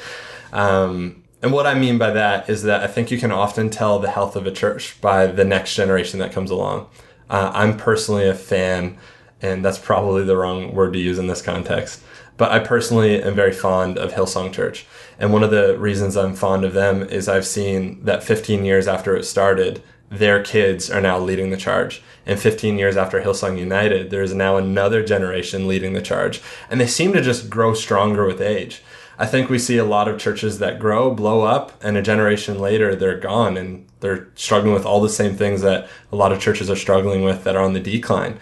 [0.54, 4.00] Um, and what I mean by that is that I think you can often tell
[4.00, 6.88] the health of a church by the next generation that comes along.
[7.30, 8.98] Uh, I'm personally a fan,
[9.42, 12.02] and that's probably the wrong word to use in this context,
[12.38, 14.86] but I personally am very fond of Hillsong Church.
[15.20, 18.88] And one of the reasons I'm fond of them is I've seen that 15 years
[18.88, 22.02] after it started, their kids are now leading the charge.
[22.26, 26.42] And 15 years after Hillsong United, there's now another generation leading the charge.
[26.70, 28.82] And they seem to just grow stronger with age.
[29.20, 32.60] I think we see a lot of churches that grow, blow up, and a generation
[32.60, 36.40] later they're gone and they're struggling with all the same things that a lot of
[36.40, 38.40] churches are struggling with that are on the decline.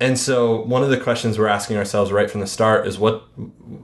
[0.00, 3.24] And so one of the questions we're asking ourselves right from the start is what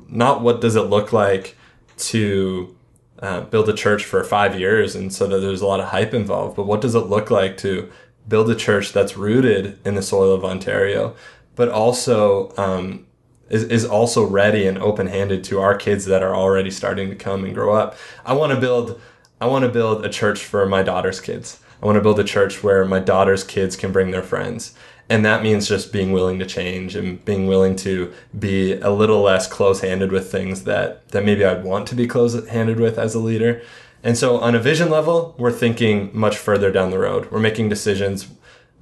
[0.09, 1.57] not what does it look like
[1.97, 2.75] to
[3.21, 6.15] uh, build a church for five years and so that there's a lot of hype
[6.15, 6.57] involved.
[6.57, 7.91] But what does it look like to
[8.27, 11.15] build a church that's rooted in the soil of Ontario,
[11.55, 13.07] but also um,
[13.49, 17.17] is, is also ready and open handed to our kids that are already starting to
[17.17, 17.97] come and grow up.
[18.25, 19.01] I want to build
[19.41, 21.61] I want to build a church for my daughter's kids.
[21.83, 24.75] I want to build a church where my daughter's kids can bring their friends
[25.09, 29.21] and that means just being willing to change and being willing to be a little
[29.23, 33.19] less close-handed with things that that maybe I'd want to be close-handed with as a
[33.19, 33.63] leader.
[34.03, 37.31] And so on a vision level, we're thinking much further down the road.
[37.31, 38.29] We're making decisions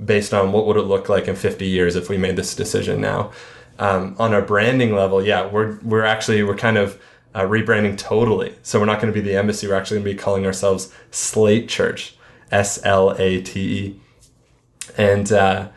[0.04, 3.00] based on what would it look like in 50 years if we made this decision
[3.00, 3.30] now.
[3.78, 7.00] um, on a branding level, yeah, we're we're actually we're kind of
[7.34, 8.54] uh, rebranding totally.
[8.62, 9.66] So we're not going to be the embassy.
[9.66, 12.16] We're actually going to be calling ourselves Slate Church,
[12.50, 14.00] S L A T E,
[14.96, 15.68] and uh,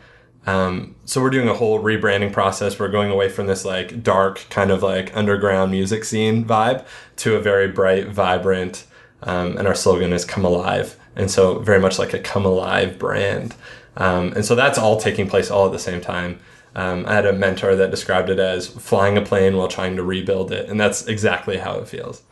[0.46, 2.78] um, so we're doing a whole rebranding process.
[2.78, 7.36] We're going away from this like dark kind of like underground music scene vibe to
[7.36, 8.86] a very bright, vibrant,
[9.22, 12.98] um, and our slogan is "Come Alive." And so very much like a come alive
[12.98, 13.54] brand.
[13.96, 16.38] Um, and so that's all taking place all at the same time.
[16.74, 20.02] Um, I had a mentor that described it as flying a plane while trying to
[20.02, 22.22] rebuild it, and that's exactly how it feels.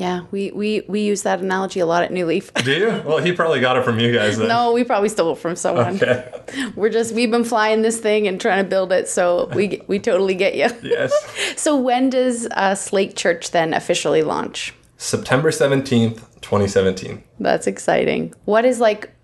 [0.00, 2.54] Yeah, we, we, we use that analogy a lot at New Leaf.
[2.54, 3.02] Do you?
[3.04, 4.48] Well, he probably got it from you guys then.
[4.56, 5.96] no, we probably stole it from someone.
[5.96, 6.72] Okay.
[6.74, 9.98] We're just we've been flying this thing and trying to build it, so we we
[9.98, 10.68] totally get you.
[10.90, 11.12] Yes.
[11.56, 14.74] So when does uh, Slate Church then officially launch?
[14.96, 17.22] September 17th, 2017.
[17.38, 18.34] That's exciting.
[18.46, 19.14] What is like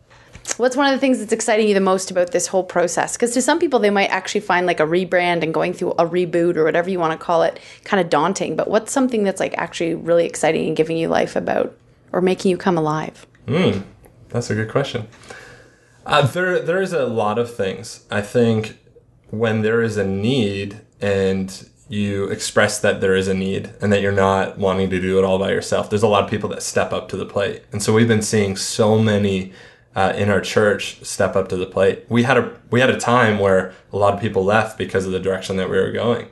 [0.55, 3.15] what's one of the things that's exciting you the most about this whole process?
[3.15, 6.07] Because to some people, they might actually find like a rebrand and going through a
[6.07, 8.57] reboot or whatever you want to call it kind of daunting.
[8.57, 11.77] But what's something that's like actually really exciting and giving you life about
[12.13, 13.27] or making you come alive?
[13.49, 13.81] Hmm,
[14.29, 15.09] that's a good question.
[16.05, 18.07] Uh, there, there is a lot of things.
[18.11, 18.79] I think
[19.31, 24.01] when there is a need and you express that there is a need and that
[24.01, 26.63] you're not wanting to do it all by yourself, there's a lot of people that
[26.63, 27.63] step up to the plate.
[27.73, 29.53] And so we've been seeing so many
[29.97, 32.05] uh, in our church step up to the plate.
[32.09, 35.13] We had a we had a time where a lot of people left because of
[35.13, 36.29] the direction that we were going,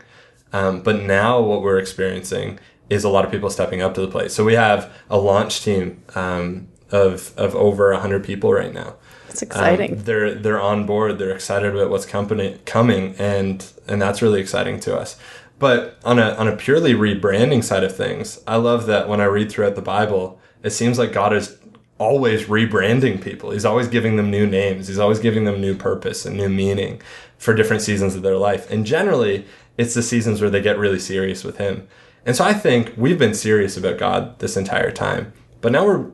[0.52, 4.08] um, but now what we're experiencing is a lot of people stepping up to the
[4.08, 4.30] plate.
[4.30, 8.96] So we have a launch team um, of of over hundred people right now.
[9.30, 9.94] It's exciting.
[9.94, 11.18] Um, they're they're on board.
[11.18, 15.16] They're excited about what's company coming, and and that's really exciting to us.
[15.58, 19.24] But on a on a purely rebranding side of things, I love that when I
[19.24, 21.56] read throughout the Bible, it seems like God is
[22.04, 23.50] always rebranding people.
[23.50, 24.88] He's always giving them new names.
[24.88, 27.00] He's always giving them new purpose and new meaning
[27.38, 28.70] for different seasons of their life.
[28.70, 29.46] And generally,
[29.78, 31.88] it's the seasons where they get really serious with Him.
[32.26, 35.32] And so I think we've been serious about God this entire time.
[35.62, 36.10] But now we're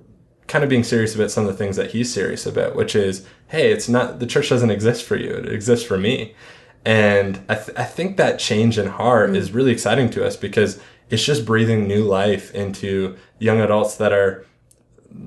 [0.46, 3.26] kind of being serious about some of the things that He's serious about, which is,
[3.48, 6.35] hey, it's not, the church doesn't exist for you, it exists for me.
[6.85, 9.37] And I, th- I think that change in heart mm.
[9.37, 14.12] is really exciting to us because it's just breathing new life into young adults that
[14.12, 14.46] are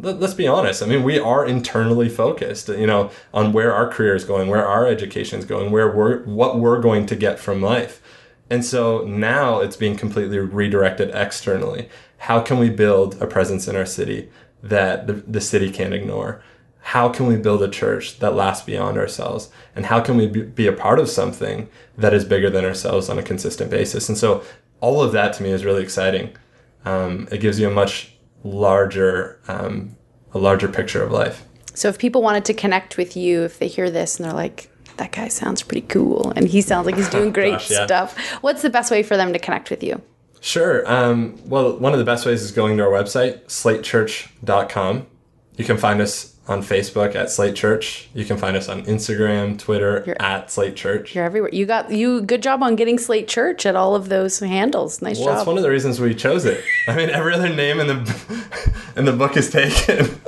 [0.01, 0.81] let, us be honest.
[0.81, 4.67] I mean, we are internally focused, you know, on where our career is going, where
[4.67, 8.01] our education is going, where we're, what we're going to get from life.
[8.49, 11.89] And so now it's being completely redirected externally.
[12.17, 14.29] How can we build a presence in our city
[14.61, 16.41] that the, the city can't ignore?
[16.79, 19.49] How can we build a church that lasts beyond ourselves?
[19.75, 23.17] And how can we be a part of something that is bigger than ourselves on
[23.17, 24.09] a consistent basis?
[24.09, 24.43] And so
[24.81, 26.35] all of that to me is really exciting.
[26.83, 29.95] Um, it gives you a much larger um,
[30.33, 31.45] a larger picture of life.
[31.73, 34.69] So if people wanted to connect with you, if they hear this and they're like,
[34.97, 37.85] that guy sounds pretty cool and he sounds like he's doing great Gosh, yeah.
[37.85, 40.01] stuff, what's the best way for them to connect with you?
[40.39, 40.83] Sure.
[40.91, 45.07] Um, well, one of the best ways is going to our website, slatechurch.com.
[45.55, 48.09] You can find us on Facebook at Slate Church.
[48.13, 51.15] You can find us on Instagram, Twitter you're, at Slate Church.
[51.15, 51.49] You're everywhere.
[51.53, 55.01] You got you good job on getting Slate Church at all of those handles.
[55.01, 55.31] Nice well, job.
[55.31, 56.63] Well, it's one of the reasons we chose it.
[56.87, 60.19] I mean, every other name in the in the book is taken.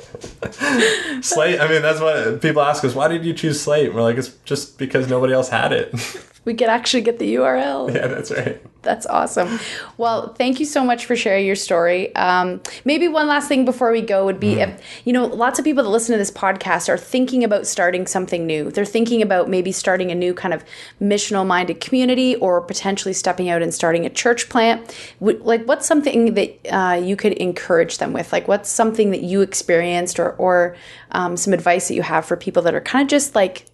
[1.22, 1.60] Slate.
[1.60, 2.96] I mean, that's what people ask us.
[2.96, 3.88] Why did you choose Slate?
[3.88, 5.94] And we're like, it's just because nobody else had it.
[6.46, 7.94] we could actually get the URL.
[7.96, 8.62] Yeah, that's right.
[8.86, 9.60] That's awesome.
[9.98, 12.16] Well, thank you so much for sharing your story.
[12.16, 14.68] Um, maybe one last thing before we go would be mm.
[14.68, 18.06] if, you know, lots of people that listen to this podcast are thinking about starting
[18.06, 18.70] something new.
[18.70, 20.64] They're thinking about maybe starting a new kind of
[21.02, 24.96] missional minded community or potentially stepping out and starting a church plant.
[25.20, 28.32] Like, what's something that uh, you could encourage them with?
[28.32, 30.76] Like, what's something that you experienced or, or
[31.12, 33.66] um, some advice that you have for people that are kind of just like,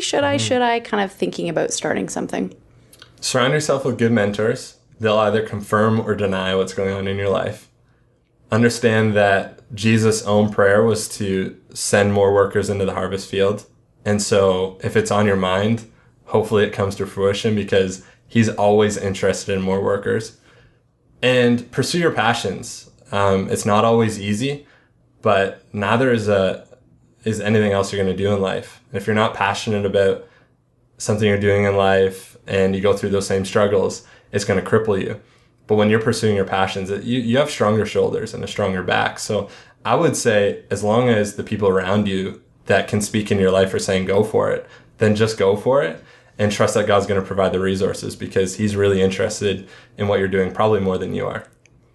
[0.00, 0.40] should I, mm.
[0.40, 2.54] should I, kind of thinking about starting something?
[3.20, 4.78] Surround yourself with good mentors.
[4.98, 7.68] They'll either confirm or deny what's going on in your life.
[8.50, 13.66] Understand that Jesus' own prayer was to send more workers into the harvest field.
[14.04, 15.90] And so if it's on your mind,
[16.24, 20.38] hopefully it comes to fruition because he's always interested in more workers.
[21.22, 22.90] And pursue your passions.
[23.12, 24.66] Um, it's not always easy,
[25.22, 26.66] but neither is a
[27.24, 28.82] is anything else you're going to do in life.
[28.92, 30.26] If you're not passionate about
[30.98, 34.68] something you're doing in life and you go through those same struggles, it's going to
[34.68, 35.20] cripple you.
[35.66, 39.18] But when you're pursuing your passions, you, you have stronger shoulders and a stronger back.
[39.18, 39.48] So
[39.84, 43.50] I would say, as long as the people around you that can speak in your
[43.50, 44.66] life are saying go for it,
[44.98, 46.02] then just go for it
[46.38, 50.18] and trust that God's going to provide the resources because He's really interested in what
[50.18, 51.46] you're doing, probably more than you are.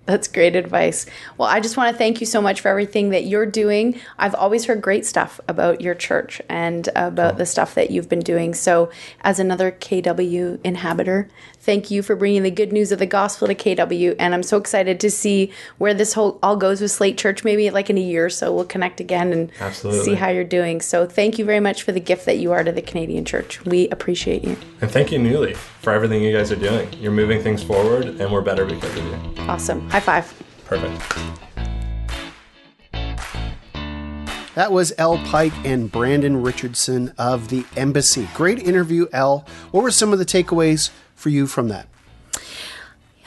[0.05, 1.07] That's great advice.
[1.37, 3.99] Well, I just want to thank you so much for everything that you're doing.
[4.19, 8.19] I've always heard great stuff about your church and about the stuff that you've been
[8.19, 8.53] doing.
[8.53, 8.91] So,
[9.21, 11.27] as another KW inhabitor,
[11.59, 14.15] thank you for bringing the good news of the gospel to KW.
[14.19, 17.43] And I'm so excited to see where this whole all goes with Slate Church.
[17.43, 20.05] Maybe like in a year or so, we'll connect again and Absolutely.
[20.05, 20.81] see how you're doing.
[20.81, 23.65] So, thank you very much for the gift that you are to the Canadian church.
[23.65, 24.55] We appreciate you.
[24.81, 26.93] And thank you, New Leaf, for everything you guys are doing.
[26.93, 29.43] You're moving things forward, and we're better because of you.
[29.47, 29.89] Awesome.
[29.95, 30.43] High five.
[30.65, 31.01] Perfect.
[34.55, 38.27] That was Elle Pike and Brandon Richardson of the Embassy.
[38.33, 39.45] Great interview, Elle.
[39.71, 41.87] What were some of the takeaways for you from that?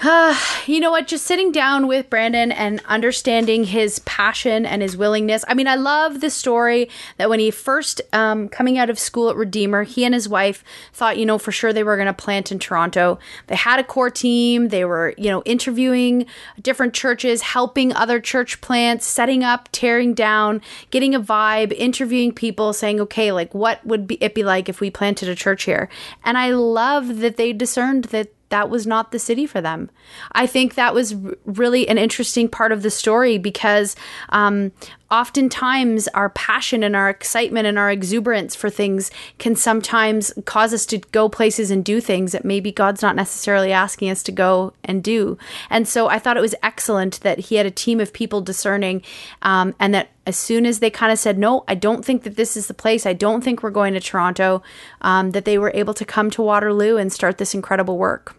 [0.66, 1.08] you know what?
[1.08, 5.44] Just sitting down with Brandon and understanding his passion and his willingness.
[5.48, 9.28] I mean, I love the story that when he first um, coming out of school
[9.28, 12.12] at Redeemer, he and his wife thought, you know, for sure they were going to
[12.12, 13.18] plant in Toronto.
[13.48, 14.68] They had a core team.
[14.68, 16.26] They were, you know, interviewing
[16.62, 22.72] different churches, helping other church plants, setting up, tearing down, getting a vibe, interviewing people,
[22.72, 25.88] saying, okay, like what would be, it be like if we planted a church here?
[26.24, 29.90] And I love that they discerned that that was not the city for them.
[30.32, 33.94] I think that was really an interesting part of the story because
[34.30, 34.72] um,
[35.10, 40.84] oftentimes our passion and our excitement and our exuberance for things can sometimes cause us
[40.86, 44.72] to go places and do things that maybe God's not necessarily asking us to go
[44.84, 45.38] and do.
[45.70, 49.02] And so I thought it was excellent that he had a team of people discerning
[49.42, 52.36] um, and that as soon as they kind of said, no, I don't think that
[52.36, 54.62] this is the place, I don't think we're going to Toronto,
[55.00, 58.37] um, that they were able to come to Waterloo and start this incredible work.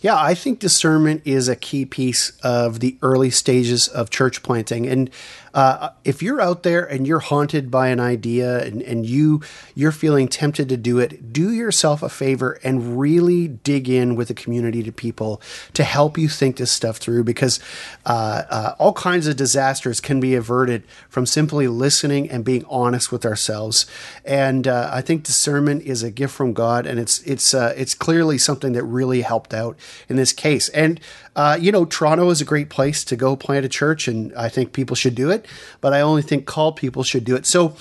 [0.00, 4.86] Yeah, I think discernment is a key piece of the early stages of church planting.
[4.86, 5.10] And
[5.54, 9.42] uh, if you're out there and you're haunted by an idea and, and you
[9.74, 14.30] you're feeling tempted to do it, do yourself a favor and really dig in with
[14.30, 15.40] a community of people
[15.72, 17.60] to help you think this stuff through because
[18.06, 23.10] uh, uh, all kinds of disasters can be averted from simply listening and being honest
[23.10, 23.86] with ourselves.
[24.24, 27.94] And uh, I think discernment is a gift from God, and it's it's uh, it's
[27.94, 29.76] clearly something that really helped out
[30.08, 30.68] in this case.
[30.70, 31.00] And
[31.36, 34.48] uh, you know, Toronto is a great place to go plant a church, and I
[34.48, 35.46] think people should do it.
[35.80, 37.46] But I only think called people should do it.
[37.46, 37.76] So,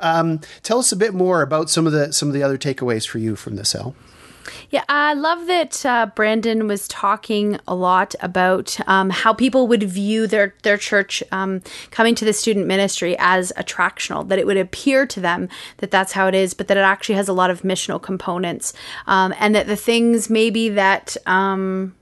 [0.00, 3.06] um, tell us a bit more about some of the some of the other takeaways
[3.06, 3.94] for you from this, Elle.
[4.70, 9.82] Yeah, I love that uh, Brandon was talking a lot about um, how people would
[9.82, 14.28] view their their church um, coming to the student ministry as attractional.
[14.28, 15.48] That it would appear to them
[15.78, 18.72] that that's how it is, but that it actually has a lot of missional components,
[19.06, 21.94] um, and that the things maybe that um,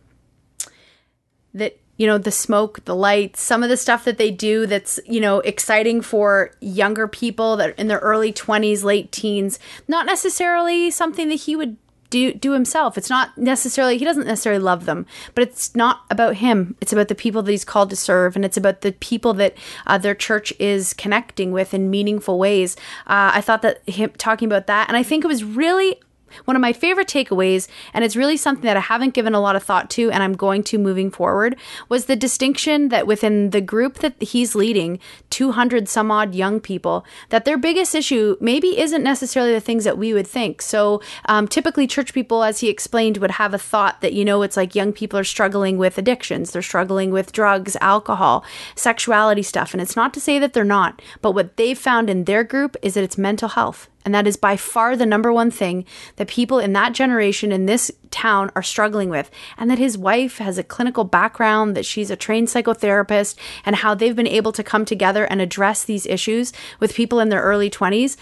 [1.54, 5.00] that you know the smoke the lights some of the stuff that they do that's
[5.06, 10.90] you know exciting for younger people that in their early 20s late teens not necessarily
[10.90, 11.76] something that he would
[12.10, 12.96] do do himself.
[12.96, 16.76] It's not necessarily he doesn't necessarily love them but it's not about him.
[16.80, 19.54] It's about the people that he's called to serve and it's about the people that
[19.86, 22.76] uh, their church is connecting with in meaningful ways.
[23.06, 26.00] Uh, i thought that him talking about that and i think it was really
[26.44, 29.56] one of my favorite takeaways, and it's really something that I haven't given a lot
[29.56, 31.56] of thought to and I'm going to moving forward,
[31.88, 34.98] was the distinction that within the group that he's leading,
[35.30, 39.98] 200 some odd young people, that their biggest issue maybe isn't necessarily the things that
[39.98, 40.62] we would think.
[40.62, 44.42] So um, typically, church people, as he explained, would have a thought that, you know,
[44.42, 49.72] it's like young people are struggling with addictions, they're struggling with drugs, alcohol, sexuality stuff.
[49.72, 52.76] And it's not to say that they're not, but what they've found in their group
[52.82, 55.84] is that it's mental health and that is by far the number one thing
[56.16, 59.30] that people in that generation in this town are struggling with.
[59.58, 63.36] And that his wife has a clinical background, that she's a trained psychotherapist,
[63.66, 67.28] and how they've been able to come together and address these issues with people in
[67.28, 68.16] their early 20s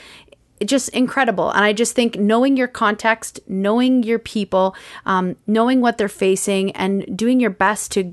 [0.65, 1.53] just incredible.
[1.53, 4.75] And I just think knowing your context, knowing your people,
[5.05, 8.13] um, knowing what they're facing, and doing your best to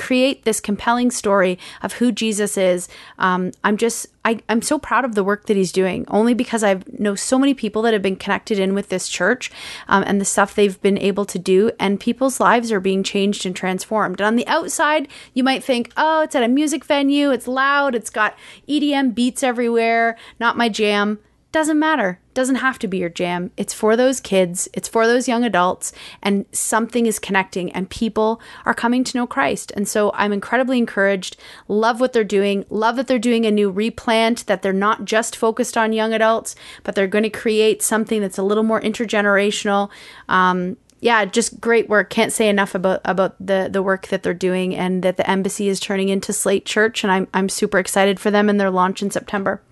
[0.00, 2.88] create this compelling story of who Jesus is.
[3.18, 6.64] Um, I'm just, I, I'm so proud of the work that he's doing, only because
[6.64, 9.50] I know so many people that have been connected in with this church
[9.88, 13.44] um, and the stuff they've been able to do, and people's lives are being changed
[13.44, 14.20] and transformed.
[14.20, 17.94] And on the outside, you might think, oh, it's at a music venue, it's loud,
[17.94, 18.34] it's got
[18.66, 21.18] EDM beats everywhere, not my jam.
[21.52, 22.20] Doesn't matter.
[22.32, 23.50] Doesn't have to be your jam.
[23.56, 25.92] It's for those kids, it's for those young adults,
[26.22, 29.72] and something is connecting, and people are coming to know Christ.
[29.74, 31.36] And so I'm incredibly encouraged.
[31.66, 32.64] Love what they're doing.
[32.70, 36.54] Love that they're doing a new replant, that they're not just focused on young adults,
[36.84, 39.90] but they're going to create something that's a little more intergenerational.
[40.28, 42.10] Um, yeah, just great work.
[42.10, 45.66] Can't say enough about about the the work that they're doing and that the embassy
[45.66, 49.02] is turning into Slate Church and I'm I'm super excited for them and their launch
[49.02, 49.62] in September.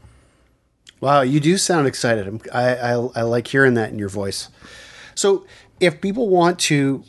[1.01, 2.49] Wow, you do sound excited.
[2.53, 4.49] I, I, I like hearing that in your voice.
[5.15, 5.47] So,
[5.81, 7.05] if people want to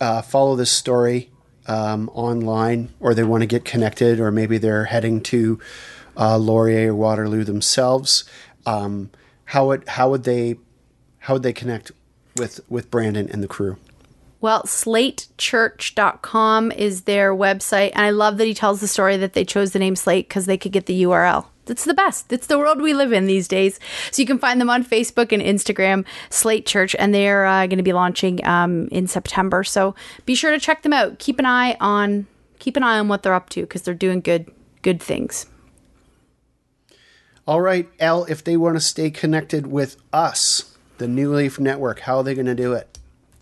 [0.00, 1.30] uh, follow this story
[1.66, 5.60] um, online or they want to get connected, or maybe they're heading to
[6.16, 8.24] uh, Laurier or Waterloo themselves,
[8.66, 9.10] um,
[9.44, 10.56] how would how would they
[11.20, 11.92] how would they connect
[12.36, 13.76] with with Brandon and the crew?
[14.40, 17.92] Well, slatechurch.com is their website.
[17.94, 20.46] And I love that he tells the story that they chose the name Slate because
[20.46, 21.46] they could get the URL.
[21.66, 22.32] It's the best.
[22.32, 23.78] It's the world we live in these days.
[24.10, 27.76] So you can find them on Facebook and Instagram, Slate Church, and they're uh, going
[27.76, 29.62] to be launching um, in September.
[29.62, 29.94] So
[30.26, 31.18] be sure to check them out.
[31.18, 32.26] Keep an eye on
[32.62, 34.50] keep an eye on what they're up to because they're doing good
[34.82, 35.46] good things.
[37.46, 42.00] All right, Elle, if they want to stay connected with us, the New Leaf Network,
[42.00, 42.91] how are they going to do it?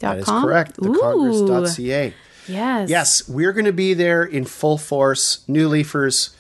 [0.01, 0.77] That is correct.
[0.77, 2.15] Thecongress.ca.
[2.49, 2.91] Yes.
[2.91, 5.43] Yes, we're going to be there in full force.
[5.49, 6.37] New Leafers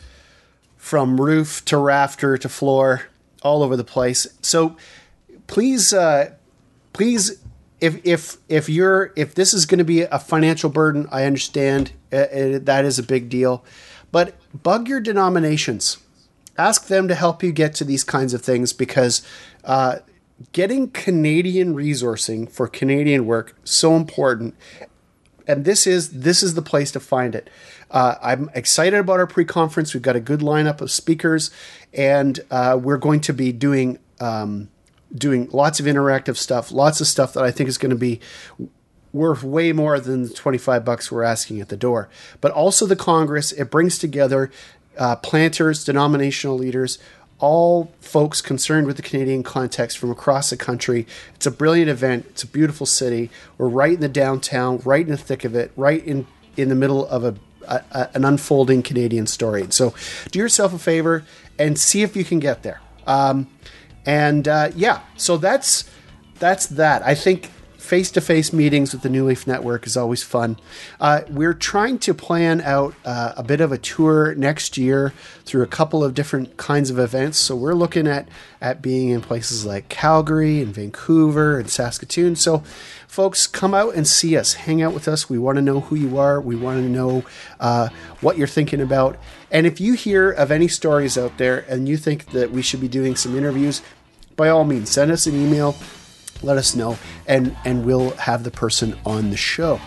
[0.77, 3.07] from roof to rafter to floor,
[3.43, 4.27] all over the place.
[4.43, 4.77] So
[5.47, 6.35] please, uh,
[6.93, 7.43] please,
[7.81, 11.93] if if if you're if this is going to be a financial burden, I understand
[12.12, 13.64] uh, uh, that is a big deal,
[14.12, 15.99] but bug your denominations
[16.59, 19.27] ask them to help you get to these kinds of things because
[19.65, 19.97] uh,
[20.53, 24.55] getting Canadian resourcing for Canadian work so important.
[25.47, 27.49] And this is this is the place to find it.
[27.91, 29.95] Uh, I'm excited about our pre-conference.
[29.95, 31.53] We've got a good lineup of speakers,
[31.95, 34.69] and uh, we're going to be doing um,
[35.15, 38.21] doing lots of interactive stuff, lots of stuff that I think is going to be
[39.13, 42.09] worth way more than the 25 bucks we're asking at the door.
[42.41, 44.51] But also the Congress, it brings together
[44.99, 46.99] uh, planters, denominational leaders,
[47.38, 51.07] all folks concerned with the Canadian context from across the country.
[51.34, 52.26] It's a brilliant event.
[52.30, 53.30] It's a beautiful city.
[53.59, 56.26] We're right in the downtown, right in the thick of it, right in,
[56.57, 57.34] in the middle of a,
[57.68, 59.66] a, a an unfolding Canadian story.
[59.70, 59.94] So
[60.30, 61.24] do yourself a favor
[61.59, 62.80] and see if you can get there.
[63.07, 63.49] Um,
[64.07, 65.90] and uh, yeah, so that's
[66.38, 67.03] that's that.
[67.03, 67.51] I think
[67.87, 70.59] face to face meetings with the New Leaf Network is always fun.
[70.99, 75.12] Uh, we're trying to plan out uh, a bit of a tour next year
[75.45, 77.39] through a couple of different kinds of events.
[77.39, 78.28] So we're looking at
[78.61, 82.34] at being in places like Calgary and Vancouver and Saskatoon.
[82.34, 82.64] So,
[83.07, 85.30] folks, come out and see us, hang out with us.
[85.30, 86.41] We want to know who you are.
[86.41, 87.24] We want to know
[87.61, 89.16] uh, what you're thinking about.
[89.53, 92.80] And if you hear of any stories out there and you think that we should
[92.80, 93.80] be doing some interviews,
[94.34, 95.76] by all means, send us an email
[96.43, 99.80] let us know and and we'll have the person on the show.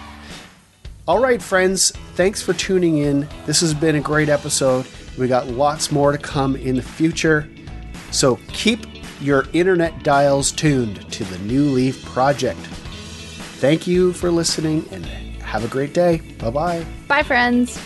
[1.07, 3.27] All right friends thanks for tuning in.
[3.45, 4.85] This has been a great episode.
[5.17, 7.49] We got lots more to come in the future.
[8.11, 8.85] So keep
[9.21, 12.59] your internet dials tuned to the new leaf project.
[13.59, 15.05] Thank you for listening and
[15.41, 16.21] have a great day.
[16.37, 17.79] Bye bye bye friends.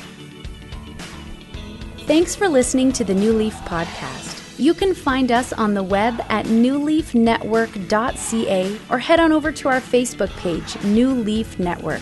[2.06, 6.20] Thanks for listening to the new leaf podcast you can find us on the web
[6.30, 12.02] at newleafnetwork.ca or head on over to our Facebook page, New Leaf Network.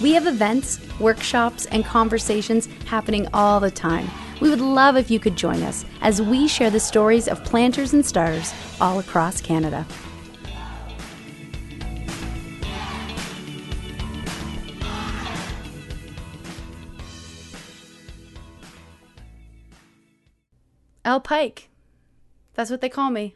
[0.00, 4.10] We have events, workshops, and conversations happening all the time.
[4.40, 7.92] We would love if you could join us as we share the stories of planters
[7.92, 9.86] and stars all across Canada.
[21.04, 21.68] Elle Pike.
[22.54, 23.34] That's what they call me.